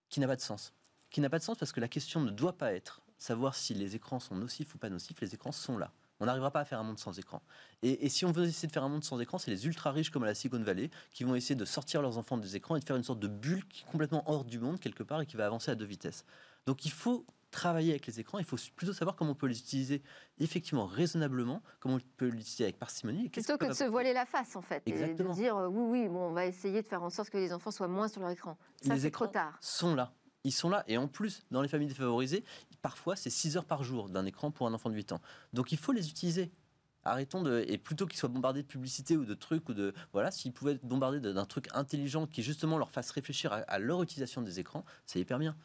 [0.09, 0.73] qui n'a pas de sens.
[1.11, 3.75] Qui n'a pas de sens parce que la question ne doit pas être savoir si
[3.75, 5.21] les écrans sont nocifs ou pas nocifs.
[5.21, 5.92] Les écrans sont là.
[6.19, 7.42] On n'arrivera pas à faire un monde sans écran.
[7.83, 10.11] Et, si on veut essayer de faire un monde sans écran, c'est les ultra riches
[10.11, 12.81] comme à la Silicon Valley qui vont essayer de sortir leurs enfants des écrans et
[12.81, 15.37] de faire une sorte de bulle qui complètement hors du monde quelque part et qui
[15.37, 16.25] va avancer à deux vitesses.
[16.64, 19.59] Donc il faut travailler avec les écrans, il faut plutôt savoir comment on peut les
[19.59, 20.03] utiliser
[20.38, 23.31] effectivement raisonnablement, comment on peut les utiliser avec parcimonie.
[23.31, 25.31] Plutôt que de se voiler la face en fait, Exactement.
[25.31, 27.38] et de dire euh, oui, oui, bon, on va essayer de faire en sorte que
[27.38, 28.59] les enfants soient moins sur leur écran.
[28.83, 29.57] Ça, c'est trop tard.
[29.61, 30.12] sont là.
[30.45, 30.85] Ils sont là.
[30.87, 32.45] Et en plus, dans les familles défavorisées,
[32.83, 35.21] parfois, c'est 6 heures par jour d'un écran pour un enfant de 8 ans.
[35.55, 36.53] Donc il faut les utiliser.
[37.05, 37.64] Arrêtons de.
[37.69, 39.95] Et plutôt qu'ils soient bombardés de publicité ou de trucs, ou de.
[40.12, 44.03] Voilà, s'ils pouvaient être bombardés d'un truc intelligent qui justement leur fasse réfléchir à leur
[44.03, 45.57] utilisation des écrans, c'est hyper bien.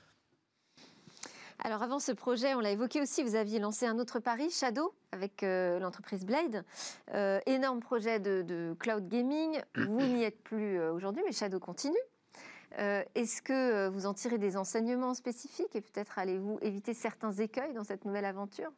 [1.64, 4.96] Alors avant ce projet, on l'a évoqué aussi, vous aviez lancé un autre pari, Shadow,
[5.12, 6.66] avec euh, l'entreprise Blade.
[7.14, 9.62] Euh, énorme projet de, cloud gaming.
[9.76, 11.98] Vous n'y êtes plus euh, aujourd'hui, mais Shadow continue.
[12.78, 17.84] Est-ce que vous en tirez des enseignements spécifiques et peut-être allez-vous éviter certains écueils dans
[17.84, 18.72] cette nouvelle aventure?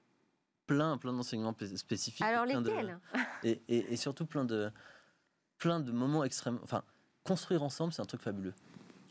[0.65, 2.25] Plein, plein d'enseignements spécifiques.
[2.25, 2.97] Alors lesquels?
[3.43, 4.71] et, et, surtout plein de,
[5.59, 6.59] plein de moments extrêmement...
[6.63, 6.83] Enfin,
[7.23, 8.55] construire ensemble, c'est un truc fabuleux.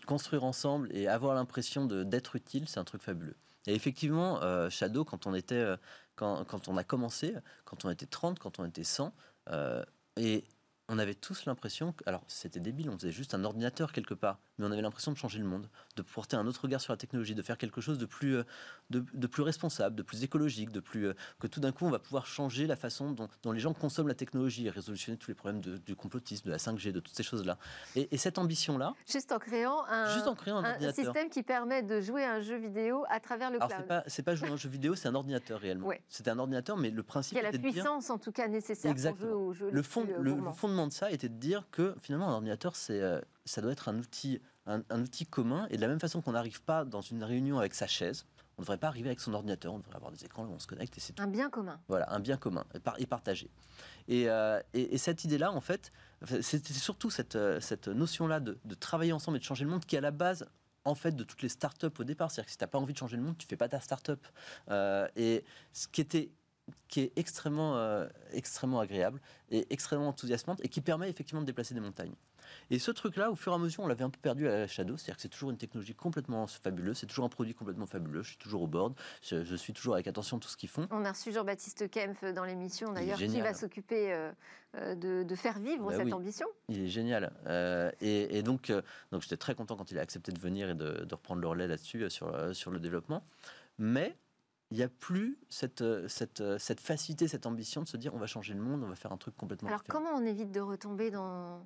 [0.05, 3.37] Construire ensemble et avoir l'impression d'être utile, c'est un truc fabuleux.
[3.67, 5.77] Et effectivement, euh, Shadow, quand on était, euh,
[6.17, 9.15] quand, on a commencé, quand on était 30, quand on était 100,
[9.51, 9.85] euh,
[10.17, 10.45] et
[10.89, 14.41] on avait tous l'impression, que, alors c'était débile, on faisait juste un ordinateur quelque part,
[14.59, 16.97] mais on avait l'impression de changer le monde, de porter un autre regard sur la
[16.97, 18.45] technologie, de faire quelque chose de plus, euh,
[18.91, 21.99] de, plus responsable, de plus écologique, de plus euh, que tout d'un coup on va
[21.99, 25.61] pouvoir changer la façon dont, les gens consomment la technologie et résolutionner tous les problèmes
[25.61, 27.59] du complotisme, de la 5G, de toutes ces choses-là.
[27.97, 32.01] Et, cette ambition-là, juste en créant un, juste en créant un, système qui permet de
[32.01, 33.73] jouer à un jeu vidéo à travers le cloud.
[33.73, 35.91] Alors c'est pas, pas jouer à un jeu vidéo, c'est un ordinateur réellement.
[36.09, 37.33] C'était un ordinateur, mais le principe.
[37.37, 39.71] Il y a la puissance en tout cas nécessaire pour jouer au jeu.
[39.71, 43.01] Le, fond, le, le, fondement de ça était de dire que finalement un ordinateur, c'est,
[43.01, 45.67] euh, ça doit être un outil un, outil commun.
[45.71, 48.25] Et de la même façon qu'on n'arrive pas dans une réunion avec sa chaise,
[48.59, 50.59] on ne devrait pas arriver avec son ordinateur, on devrait avoir des écrans où on
[50.59, 51.81] se connecte et c'est Un bien commun.
[51.89, 52.65] Voilà, un bien commun
[52.99, 53.51] et partagé.
[54.09, 55.91] Et, euh, et, cette idée-là, en fait,
[56.43, 59.97] c'était surtout cette, euh, cette notion-là de, travailler ensemble et de changer le monde qui
[59.97, 60.47] est à la base
[60.85, 62.31] en fait de toutes les startups au départ.
[62.31, 63.81] C'est-à-dire que si tu n'as pas envie de changer le monde, tu fais pas ta
[63.81, 64.27] startup.
[64.71, 66.31] Euh, et ce qui était
[66.89, 71.75] qui est extrêmement, euh, extrêmement agréable et extrêmement enthousiasmante et qui permet effectivement de déplacer
[71.75, 72.15] des montagnes.
[72.71, 74.67] Et ce truc-là, au fur et à mesure, on l'avait un peu perdu à la
[74.67, 78.23] Shadow, c'est-à-dire que c'est toujours une technologie complètement fabuleuse, c'est toujours un produit complètement fabuleux,
[78.23, 80.87] je suis toujours au board, je, suis toujours avec attention tout ce qu'ils font.
[80.91, 84.33] On a reçu Jean-Baptiste Kempf dans l'émission d'ailleurs, qui va s'occuper euh,
[84.77, 86.47] euh, de, faire vivre bah cette ambition.
[86.69, 87.33] Il est génial.
[88.01, 88.73] et, donc,
[89.11, 91.49] donc j'étais très content quand il a accepté de venir et de, de reprendre le
[91.49, 93.25] relais là-dessus, sur, sur le développement.
[93.79, 94.17] Mais
[94.73, 98.15] il n'y a plus cette, euh, cette, euh, cette, facilité, cette ambition de se dire
[98.15, 100.51] on va changer le monde, on va faire un truc complètement Alors comment on évite
[100.51, 101.61] de retomber dans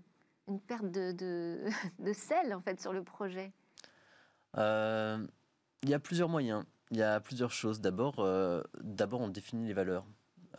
[0.49, 1.69] une perte de,
[2.13, 3.53] sel en fait sur le projet
[4.57, 5.27] euh,
[5.83, 7.81] Il y a plusieurs moyens, il y a plusieurs choses.
[7.81, 8.27] D'abord,
[8.81, 10.07] d'abord on définit les valeurs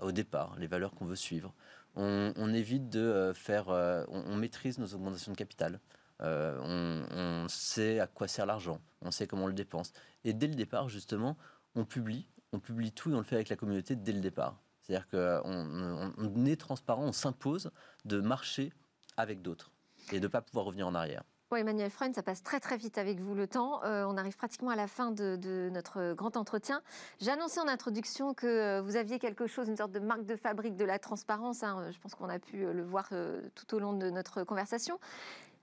[0.01, 1.53] au départ, les valeurs qu'on veut suivre.
[1.99, 5.79] On, évite de faire, on, maîtrise nos augmentations de capital.
[6.19, 9.93] on, on sait à quoi sert l'argent, on sait comment on le dépense.
[10.23, 11.37] Et dès le départ, justement,
[11.73, 14.59] on publie on publie tout et on le fait avec la communauté dès le départ.
[14.81, 17.71] C'est-à-dire qu'on on, est transparent, on s'impose
[18.05, 18.71] de marcher
[19.17, 19.71] avec d'autres
[20.11, 21.23] et de ne pas pouvoir revenir en arrière.
[21.49, 23.81] Oui, Emmanuel Freund, ça passe très très vite avec vous le temps.
[23.85, 26.81] Euh, on arrive pratiquement à la fin de, notre grand entretien.
[27.21, 30.35] J'ai annoncé en introduction que euh, vous aviez quelque chose, une sorte de marque de
[30.35, 31.63] fabrique de la transparence.
[31.63, 31.89] Hein.
[31.91, 33.09] Je pense qu'on a pu euh, le voir
[33.55, 34.99] tout au long de notre conversation.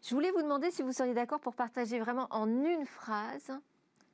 [0.03, 3.53] Je voulais vous demander si vous seriez d'accord pour partager vraiment en une phrase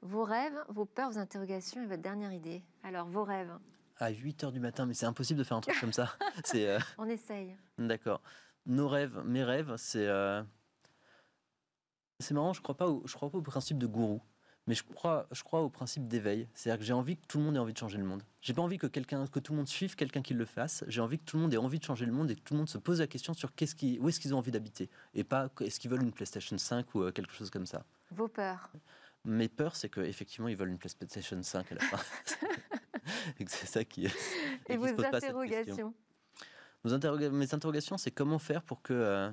[0.03, 2.62] vos rêves, vos peurs, vos interrogations et votre dernière idée.
[2.83, 3.53] Alors, vos rêves
[3.99, 6.16] À 8 h du matin, mais c'est impossible de faire un truc comme ça.
[6.55, 7.55] Euh, On essaye.
[7.79, 8.23] D'accord.
[8.71, 10.07] Nos rêves, mes rêves, c'est.
[10.07, 10.45] Euh,
[12.21, 14.23] c'est marrant, je crois pas je crois pas au principe de gourou,
[14.69, 16.49] mais je crois, je crois au principe d'éveil.
[16.55, 18.23] C'est-à-dire que j'ai envie que tout le monde ait envie de changer le monde.
[18.41, 20.85] J'ai pas envie que quelqu'un, que tout le monde suive quelqu'un qui le fasse.
[20.87, 22.55] J'ai envie que tout le monde ait envie de changer le monde et que tout
[22.55, 24.89] le monde se pose la question sur qu'est-ce qui, où est-ce qu'ils ont envie d'habiter
[25.15, 27.85] et pas est-ce qu'ils veulent une PlayStation 5 ou euh, quelque chose comme ça.
[28.13, 28.71] Vos peurs.
[29.25, 31.99] Mes peurs, c'est qu'effectivement, ils veulent une PlayStation 5 à la fin.
[33.49, 34.07] c'est ça qui.
[34.69, 35.93] Et, vos interrogations
[36.85, 38.95] Mes interrogations, c'est comment faire pour que.
[38.95, 39.31] Euh,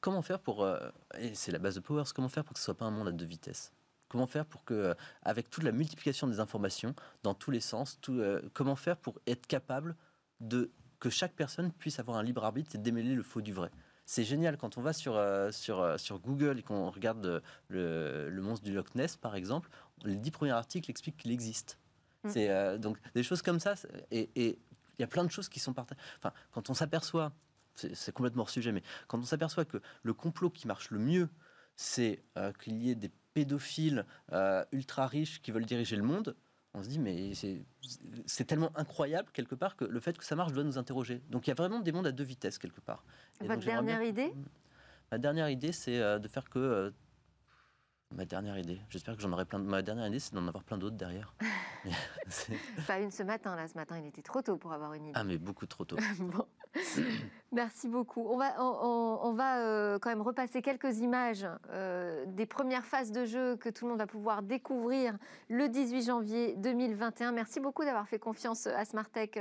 [0.00, 0.62] comment faire pour.
[0.62, 2.90] Euh, et c'est la base de Powers, comment faire pour que ce soit pas un
[2.90, 3.72] monde à deux vitesses?
[4.08, 7.98] Comment faire pour que, euh, avec toute la multiplication des informations dans tous les sens,
[8.00, 8.22] tout,
[8.54, 9.96] comment faire pour être capable
[10.40, 10.70] de
[11.00, 13.70] que chaque personne puisse avoir un libre arbitre et démêler le faux du vrai?
[14.10, 18.30] C'est génial quand on va sur, euh, sur, euh, sur Google et qu'on regarde le,
[18.30, 19.68] le, monstre du Loch Ness, par exemple,
[20.02, 21.78] les dix premiers articles expliquent qu'il existe.
[22.24, 22.30] Mm.
[22.30, 23.74] C'est donc des choses comme ça.
[24.10, 24.58] Et
[24.98, 26.00] il y a plein de choses qui sont partagées.
[26.18, 27.32] Enfin, quand on s'aperçoit,
[27.74, 31.28] c'est complètement hors sujet, mais quand on s'aperçoit que le complot qui marche le mieux,
[31.76, 32.22] c'est
[32.58, 34.04] qu'il y ait des pédophiles
[34.72, 36.34] ultra riches qui veulent diriger le monde,
[36.74, 37.32] on se dit, mais
[38.26, 41.22] c'est tellement incroyable quelque part que le fait que ça marche doit nous interroger.
[41.30, 43.04] Donc il y a vraiment des mondes à deux vitesses quelque part.
[43.40, 44.32] Votre dernière idée?
[45.10, 46.90] Ma dernière idée, c'est euh, de faire que euh,
[48.14, 49.58] Ma dernière idée, j'espère que j'en aurai plein.
[49.58, 51.34] Ma dernière idée, c'est d'en avoir plein d'autres derrière.
[52.86, 53.68] Pas une ce matin, là.
[53.68, 55.12] Ce matin, il était trop tôt pour avoir une idée.
[55.14, 55.96] Ah, mais beaucoup trop tôt.
[57.50, 58.26] Merci beaucoup.
[58.28, 63.70] On va, euh, quand même repasser quelques images euh, des premières phases de jeu que
[63.70, 65.16] tout le monde va pouvoir découvrir
[65.48, 67.32] le 18 janvier 2021.
[67.32, 69.40] Merci beaucoup d'avoir fait confiance à Smartech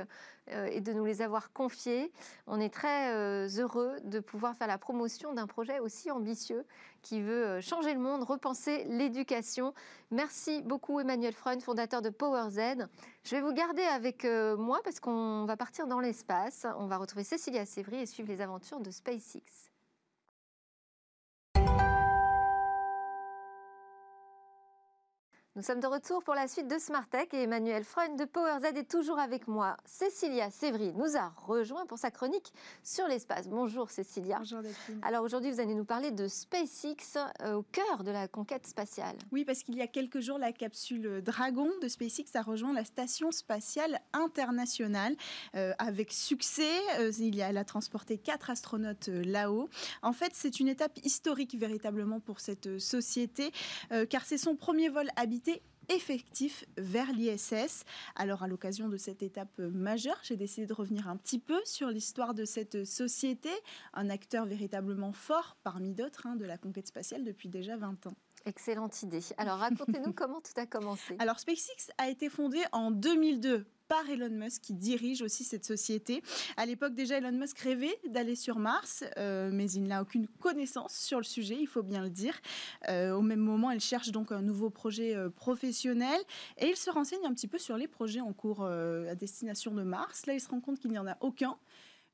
[0.52, 2.14] euh, et de nous les avoir confiées.
[2.48, 3.14] On est très
[3.60, 6.64] heureux de pouvoir faire la promotion d'un projet aussi ambitieux
[7.02, 9.74] qui veut changer le monde, repenser l'éducation.
[10.12, 12.88] Merci beaucoup Emmanuel Freund, fondateur de PowerZ.
[13.24, 16.66] Je vais vous garder avec moi parce qu'on va partir dans l'espace.
[16.80, 19.72] On va retrouver Cécilia Sévry et suivre les aventures de SpaceX.
[25.58, 28.66] Nous sommes de retour pour la suite de Smart Tech et Emmanuel Freund de PowerZ
[28.76, 29.76] est toujours avec moi.
[29.86, 32.54] Cécilia Sévry nous a rejoint pour sa chronique
[32.84, 33.48] sur l'espace.
[33.50, 34.38] Bonjour Cécilia.
[34.38, 35.00] Bonjour Delphine.
[35.02, 39.16] Alors aujourd'hui, vous allez nous parler de SpaceX euh, au cœur de la conquête spatiale.
[39.32, 42.86] Oui, parce qu'il y a quelques jours, la capsule Dragon de SpaceX a rejoint la
[42.86, 45.16] station spatiale internationale
[45.56, 46.70] euh, avec succès.
[47.00, 49.72] Euh, il y a, elle a transporté quatre astronautes là-haut.
[50.04, 53.52] En fait, c'est une étape historique véritablement pour cette société,
[54.12, 55.47] car c'est son premier vol habité
[55.90, 57.86] effectif vers l'ISS.
[58.16, 61.90] Alors à l'occasion de cette étape majeure, j'ai décidé de revenir un petit peu sur
[61.90, 63.50] l'histoire de cette société,
[63.94, 68.16] un acteur véritablement fort parmi d'autres hein, de la conquête spatiale depuis déjà 20 ans.
[68.46, 69.20] Excellente idée.
[69.38, 71.16] Alors racontez-nous comment tout a commencé.
[71.20, 76.22] Alors SpaceX a été fondé en 2002 par Elon Musk qui dirige aussi cette société.
[76.56, 80.94] À l'époque déjà, Elon Musk rêvait d'aller sur Mars, euh, mais il n'a aucune connaissance
[80.94, 82.34] sur le sujet, il faut bien le dire.
[82.90, 86.20] Euh, au même moment, il cherche donc un nouveau projet euh, professionnel
[86.58, 89.84] et il se renseigne un petit peu sur les projets en cours à destination de
[89.84, 90.26] Mars.
[90.26, 91.58] Là, il se rend compte qu'il n'y en a aucun.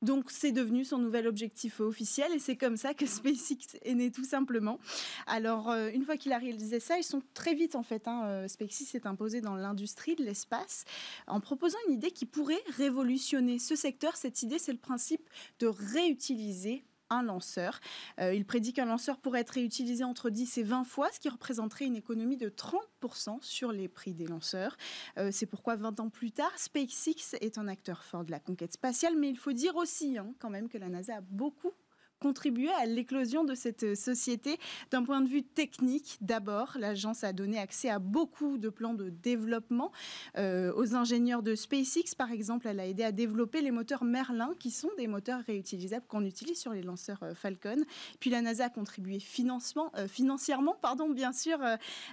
[0.02, 4.10] Donc c'est devenu son nouvel objectif officiel et c'est comme ça que SpaceX est né
[4.10, 4.78] tout simplement.
[5.26, 8.06] Alors euh, une fois qu'il a réalisé ça, ils sont très vite en fait.
[8.06, 10.84] Hein, euh, SpaceX s'est imposé dans l'industrie de l'espace
[11.26, 14.16] en proposant une idée qui pourrait révolutionner ce secteur.
[14.16, 15.28] Cette idée, c'est le principe
[15.58, 17.80] de réutiliser un lanceur.
[18.20, 21.28] Euh, il prédit qu'un lanceur pourrait être réutilisé entre 10 et 20 fois, ce qui
[21.28, 24.76] représenterait une économie de 30% sur les prix des lanceurs.
[25.18, 28.72] Euh, c'est pourquoi 20 ans plus tard, SpaceX est un acteur fort de la conquête
[28.72, 31.72] spatiale, mais il faut dire aussi hein, quand même que la NASA a beaucoup
[32.24, 34.58] contribué à l'éclosion de cette société
[34.90, 36.16] d'un point de vue technique.
[36.22, 39.92] D'abord, l'agence a donné accès à beaucoup de plans de développement
[40.38, 42.14] euh, aux ingénieurs de SpaceX.
[42.16, 46.06] Par exemple, elle a aidé à développer les moteurs Merlin, qui sont des moteurs réutilisables
[46.08, 47.84] qu'on utilise sur les lanceurs euh, Falcon.
[48.20, 51.58] Puis la NASA a contribué euh, financièrement, pardon, bien sûr,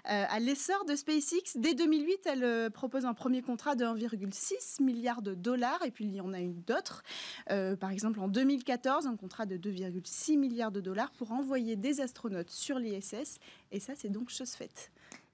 [0.04, 1.56] à l'essor de SpaceX.
[1.56, 6.14] Dès 2008, elle propose un premier contrat de 1,6 milliard de dollars, et puis il
[6.14, 7.04] y en a une d'autres.
[7.48, 12.02] par exemple, en 2014, un contrat de 2,5 6 milliards de dollars pour envoyer des
[12.02, 13.40] astronautes sur l'ISS.
[13.72, 14.92] Et ça, c'est donc chose faite.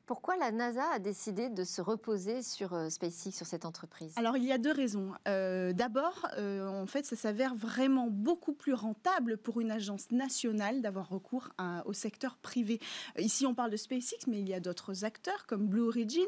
[0.08, 4.14] Pourquoi la NASA a décidé de se reposer sur euh, SpaceX, sur cette entreprise?
[4.16, 5.12] Alors, il y a deux raisons.
[5.28, 10.82] Euh, d'abord, euh, en fait, ça s'avère vraiment beaucoup plus rentable pour une agence nationale
[10.82, 11.50] d'avoir recours
[11.84, 12.80] au secteur privé.
[13.18, 16.26] Ici, on parle de SpaceX, mais il y a d'autres acteurs comme Blue Origin,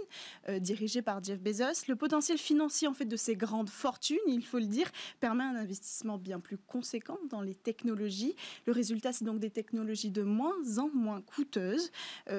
[0.60, 1.88] dirigé par Jeff Bezos.
[1.88, 5.56] Le potentiel financier, en fait, de ces grandes fortunes, il faut le dire, permet un
[5.56, 8.36] investissement bien plus conséquent dans les technologies.
[8.66, 11.92] Le résultat, c'est donc des technologies de moins en moins coûteuses.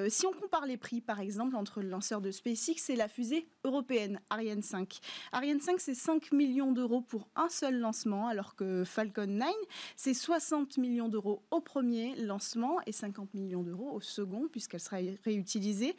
[0.09, 3.07] si on compare les prix, par exemple, exemple, entre le lanceur de SpaceX et la
[3.07, 4.99] fusée européenne Ariane 5.
[5.31, 9.47] Ariane 5, c'est 5 millions d'euros pour un seul lancement, alors que Falcon 9,
[9.95, 14.97] c'est 60 millions d'euros au premier lancement et 50 millions d'euros au second, puisqu'elle sera
[15.23, 15.95] réutilisée.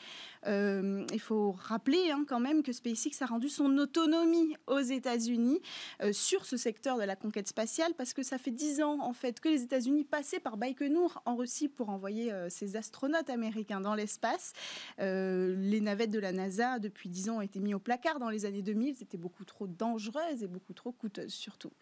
[0.46, 5.62] Euh, il faut rappeler hein, quand même que SpaceX a rendu son autonomie aux États-Unis
[6.02, 9.14] euh, sur ce secteur de la conquête spatiale, parce que ça fait 10 ans en
[9.14, 13.80] fait que les États-Unis passaient par Baïkonour en Russie pour envoyer euh, ces astronautes américains
[13.80, 14.52] dans l'espace.
[15.00, 15.21] Euh,
[15.58, 18.18] les navettes de la NASA, depuis 10 ans, ont été mis au placard.
[18.18, 21.72] Dans les années 2000, c'était beaucoup trop dangereuses et beaucoup trop coûteuses surtout.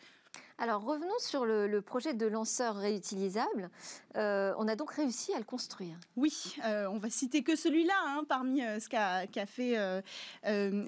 [0.62, 3.70] Alors revenons sur le, projet de lanceur réutilisable.
[4.16, 5.96] Euh, on a donc réussi à le construire.
[6.16, 10.02] Oui, euh, on va citer que celui-là hein, parmi euh, ce qu'a fait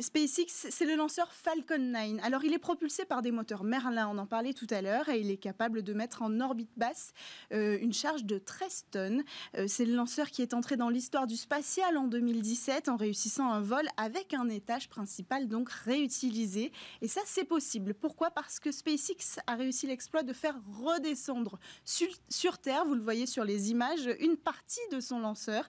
[0.02, 0.68] SpaceX.
[0.68, 2.22] C'est le lanceur Falcon 9.
[2.22, 5.20] Alors il est propulsé par des moteurs Merlin, on en parlait tout à l'heure, et
[5.20, 7.14] il est capable de mettre en orbite basse
[7.50, 9.22] une charge de 13 tonnes.
[9.66, 13.62] C'est le lanceur qui est entré dans l'histoire du spatial en 2017 en réussissant un
[13.62, 16.72] vol avec un étage principal donc réutilisé.
[17.00, 17.94] Et ça c'est possible.
[17.94, 18.30] Pourquoi?
[18.30, 23.44] Parce que SpaceX a réussi l'exploit de faire redescendre sur, Terre, vous le voyez sur
[23.44, 25.68] les images, une partie de son lanceur.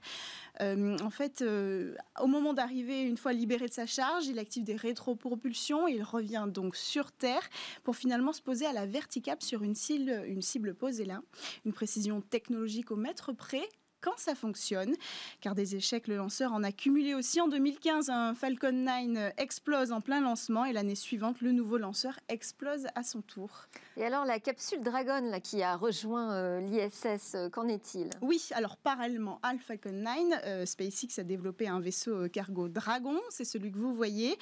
[0.61, 4.63] Euh, en fait, euh, au moment d'arriver, une fois libéré de sa charge, il active
[4.63, 5.87] des rétropropulsions.
[5.87, 7.47] Il revient donc sur Terre
[7.83, 11.21] pour finalement se poser à la verticale sur une cible, une cible posée là.
[11.65, 13.67] Une précision technologique au mètre près
[14.03, 14.95] quand ça fonctionne.
[15.41, 17.39] Car des échecs, le lanceur en a cumulé aussi.
[17.39, 22.19] En 2015, un Falcon 9 explose en plein lancement et l'année suivante, le nouveau lanceur
[22.27, 23.67] explose à son tour.
[23.95, 28.09] Et alors, la capsule Dragon là, qui a rejoint euh, l'ISS, euh, qu'en est-il?
[28.21, 30.13] Oui, alors parallèlement à Falcon 9,
[30.45, 34.37] euh, SpaceX a développé un vaisseau cargo Dragon, c'est celui que vous voyez.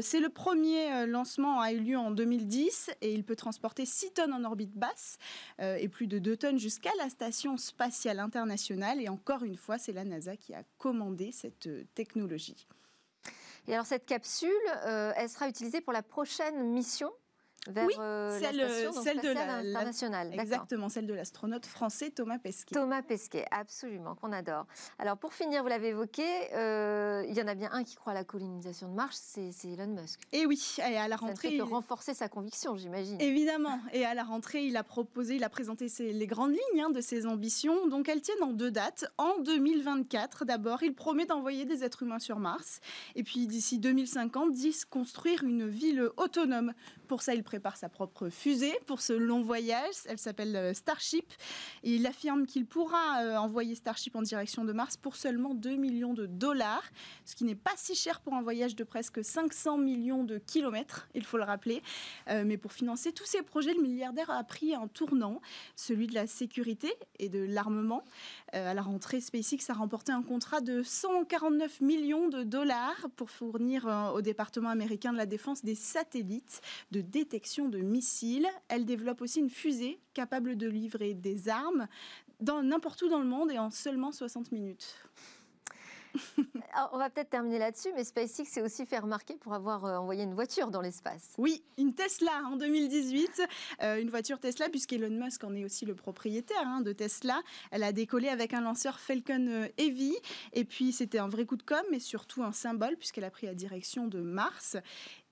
[0.00, 4.32] c'est le premier lancement a eu lieu en 2010 et il peut transporter 6 tonnes
[4.32, 5.18] en orbite basse
[5.58, 9.00] et plus de 2 tonnes jusqu'à la station spatiale internationale.
[9.02, 12.68] Et encore une fois, c'est la NASA qui a commandé cette technologie.
[13.66, 14.50] Et alors cette capsule,
[14.84, 17.10] elle sera utilisée pour la prochaine mission
[17.68, 20.30] vers oui, euh, celle, la station celle de internationale.
[20.32, 22.74] Exactement, celle de l'astronaute français Thomas Pesquet.
[22.74, 24.66] Thomas Pesquet, absolument, qu'on adore.
[24.98, 28.12] Alors pour finir, vous l'avez évoqué, euh, il y en a bien un qui croit
[28.12, 30.20] à la colonisation de Mars, c'est Elon Musk.
[30.32, 31.36] Et oui, et à la rentrée...
[31.36, 33.20] Ça ne fait que renforcer sa conviction, j'imagine.
[33.20, 36.90] Évidemment, et à la rentrée, il a proposé, il a présenté les grandes lignes hein,
[36.90, 39.04] de ses ambitions, donc elles tiennent en deux dates.
[39.18, 42.80] En 2024, d'abord, il promet d'envoyer des êtres humains sur Mars,
[43.14, 46.72] et puis d'ici 2050, dit construire une ville autonome.
[47.08, 49.92] Pour ça, il prépare sa propre fusée pour ce long voyage.
[50.06, 51.30] Elle s'appelle euh, Starship.
[51.82, 55.76] Et il affirme qu'il pourra euh, envoyer Starship en direction de Mars pour seulement 2
[55.76, 56.82] millions de dollars,
[57.26, 61.10] ce qui n'est pas si cher pour un voyage de presque 500 millions de kilomètres,
[61.14, 61.82] il faut le rappeler.
[62.30, 65.42] Euh, mais pour financer tous ces projets, le milliardaire a pris un tournant,
[65.76, 68.02] celui de la sécurité et de l'armement.
[68.54, 74.12] à la rentrée, SpaceX a remporté un contrat de 149 millions de dollars pour fournir
[74.14, 78.46] au département américain de la défense des satellites de détection de missiles.
[78.68, 81.88] Elle développe aussi une fusée capable de livrer des armes
[82.40, 84.96] dans n'importe où dans le monde et en seulement 60 minutes.
[86.92, 90.24] on va peut-être terminer là-dessus, mais SpaceX s'est aussi fait remarquer pour avoir euh, envoyé
[90.24, 91.34] une voiture dans l'espace.
[91.38, 93.42] Oui, une Tesla en 2018,
[93.82, 97.40] euh, une voiture Tesla, puisqu'Elon Musk en est aussi le propriétaire hein, de Tesla.
[97.70, 100.14] Elle a décollé avec un lanceur Falcon euh, Heavy,
[100.52, 103.46] et puis c'était un vrai coup de com', mais surtout un symbole, puisqu'elle a pris
[103.46, 104.76] la direction de Mars.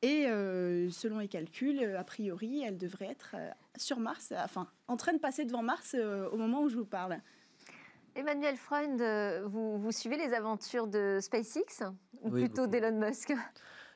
[0.02, 3.36] Et selon les calculs, a priori, elle devrait être
[3.76, 7.20] sur Mars, enfin, en train de passer devant Mars au moment où je vous parle.
[8.20, 11.84] Emmanuel Freund, euh, vous, suivez les aventures de SpaceX
[12.20, 13.32] ou plutôt d'Elon Musk?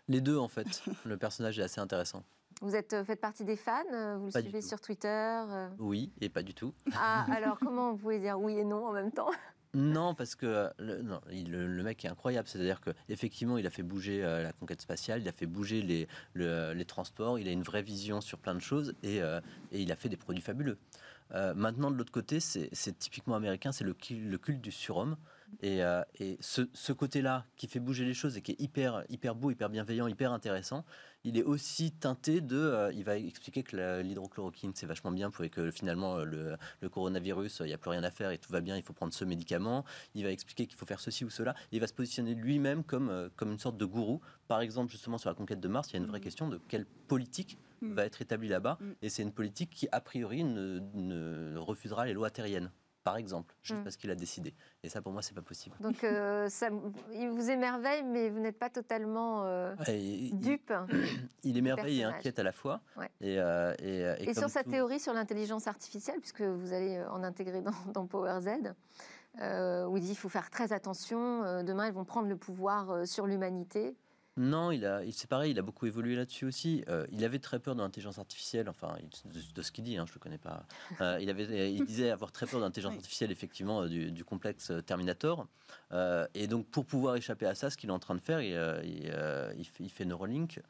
[0.09, 0.83] Les deux, en fait.
[1.05, 2.25] Le personnage est assez intéressant.
[2.63, 5.43] Vous êtes, euh, faites partie des fans euh, Vous le suivez sur Twitter
[5.79, 6.73] Oui, et pas du tout.
[6.95, 9.31] Ah, alors comment vous pouvez dire oui et non en même temps?
[9.75, 11.03] Non, parce que le,
[11.43, 12.49] le, mec est incroyable.
[12.49, 16.07] C'est-à-dire qu'effectivement, il a fait bouger la conquête spatiale, il a fait bouger les,
[16.37, 19.97] les, transports, il a une vraie vision sur plein de choses et, et il a
[19.97, 20.79] fait des produits fabuleux.
[21.33, 25.17] Euh, maintenant, de l'autre côté, c'est typiquement américain, c'est le, le, culte du surhomme.
[25.63, 29.35] Et, euh, et ce, côté-là, qui fait bouger les choses et qui est hyper, hyper
[29.35, 30.85] beau, hyper bienveillant, hyper intéressant,
[31.23, 32.57] il est aussi teinté de.
[32.57, 37.61] Euh, il va expliquer que l'hydrochloroquine, c'est vachement bien pour que finalement le, le coronavirus,
[37.61, 39.25] il n'y a plus rien à faire et tout va bien, il faut prendre ce
[39.25, 39.85] médicament.
[40.15, 41.55] Il va expliquer qu'il faut faire ceci ou cela.
[41.73, 44.21] Il va se positionner lui-même comme, comme une sorte de gourou.
[44.49, 46.23] Par exemple, justement, sur la conquête de Mars, il y a une vraie mmh.
[46.23, 47.95] question de quelle politique Mm.
[47.95, 48.79] va être établie là-bas.
[48.81, 48.93] Mm.
[49.03, 52.71] Et c'est une politique qui, a priori, ne, refusera les lois terriennes
[53.05, 53.85] par exemple, juste mm.
[53.85, 54.55] parce qu'il a décidé.
[54.83, 55.77] Et ça, pour moi, c'est pas possible.
[55.79, 56.71] Donc, euh, ça,
[57.13, 59.75] il vous émerveille, mais vous n'êtes pas totalement euh,
[60.33, 60.73] dupe.
[61.45, 62.81] Il, émerveille et inquiète à la fois.
[63.21, 67.75] Et, euh, et, sur sa théorie sur l'intelligence artificielle, puisque vous allez en intégrer dans,
[67.93, 68.73] dans Power Z,
[69.87, 71.63] où il dit qu'il faut faire très attention.
[71.63, 73.95] demain, ils vont prendre le pouvoir sur l'humanité.
[74.37, 76.85] Non, il a, c'est pareil, il a beaucoup évolué là-dessus aussi.
[76.89, 78.97] Euh, il avait très peur de l'intelligence artificielle, enfin,
[79.55, 80.67] de, ce qu'il dit, hein, je le connais pas.
[81.01, 84.73] Euh, il, avait, il disait avoir très peur de l'intelligence artificielle, effectivement, euh, du, complexe
[84.87, 85.47] Terminator.
[86.35, 88.59] et donc, pour pouvoir échapper à ça, ce qu'il est en train de faire, il,
[89.79, 90.61] il fait, Neuralink,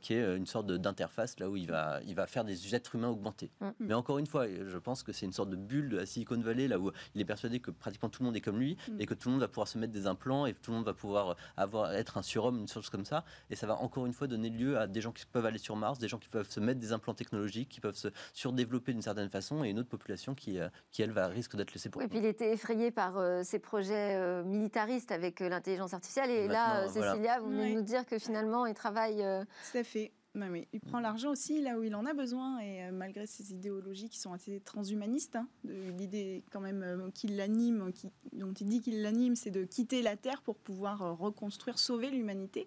[0.00, 3.08] qui est une sorte d'interface là où il va, il va faire des êtres humains
[3.08, 3.50] augmentés.
[3.60, 3.68] Mm.
[3.80, 6.40] Mais encore une fois, je pense que c'est une sorte de bulle de la Silicon
[6.40, 9.00] Valley, là où il est persuadé que pratiquement tout le monde est comme lui mm.
[9.00, 10.86] et que tout le monde va pouvoir se mettre des implants et tout le monde
[10.86, 13.24] va pouvoir avoir, être un surhomme, une chose comme ça.
[13.50, 15.74] Et ça va encore une fois donner lieu à des gens qui peuvent aller sur
[15.74, 19.02] Mars, des gens qui peuvent se mettre des implants technologiques, qui peuvent se surdévelopper d'une
[19.02, 22.02] certaine façon, et une autre population qui, euh, qui elle, va risque d'être laissée pour.
[22.02, 26.30] Et puis il était effrayé par euh, ces projets euh, militaristes avec l'intelligence artificielle.
[26.30, 29.24] Et là, Cécilia, vous venez nous dire que finalement, il travaille.
[29.72, 30.12] Tout à fait.
[30.34, 34.08] Mais il prend l'argent aussi là où il en a besoin et malgré ses idéologies
[34.08, 39.02] qui sont assez transhumanistes, hein, l'idée quand même qui l'anime, qui, dont il dit qu'il
[39.02, 42.66] l'anime, c'est de quitter la Terre pour pouvoir reconstruire, sauver l'humanité.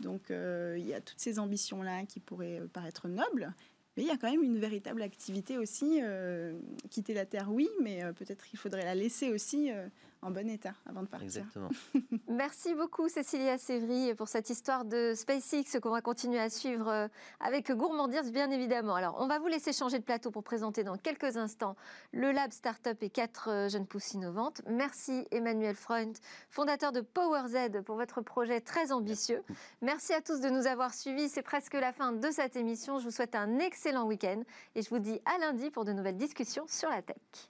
[0.00, 3.52] Donc euh, il y a toutes ces ambitions-là qui pourraient euh, paraître nobles,
[3.96, 6.00] Mais il y a quand même une véritable activité aussi.
[6.02, 6.58] euh,
[6.90, 9.86] quitter la Terre, oui, mais euh, peut-être qu'il faudrait la laisser aussi euh,
[10.22, 11.26] en bon état avant de partir.
[11.26, 11.70] Exactement.
[12.28, 17.08] Merci beaucoup Cécilia Sévry pour cette histoire de SpaceX qu'on va continuer à suivre euh,
[17.40, 18.94] avec Gourmandirs bien évidemment.
[18.94, 21.74] Alors on va vous laisser changer de plateau pour présenter dans quelques instants
[22.12, 24.62] le Lab Startup et quatre euh, jeunes pousses innovantes.
[24.68, 26.16] Merci Emmanuel Freund,
[26.50, 29.42] fondateur de PowerZ pour votre projet très ambitieux.
[29.80, 31.28] Merci à tous de nous avoir suivis.
[31.28, 32.98] C'est presque la fin de cette émission.
[32.98, 34.42] Je vous souhaite un excellent week-end
[34.74, 37.48] et je vous dis à lundi pour de nouvelles discussions sur la tech.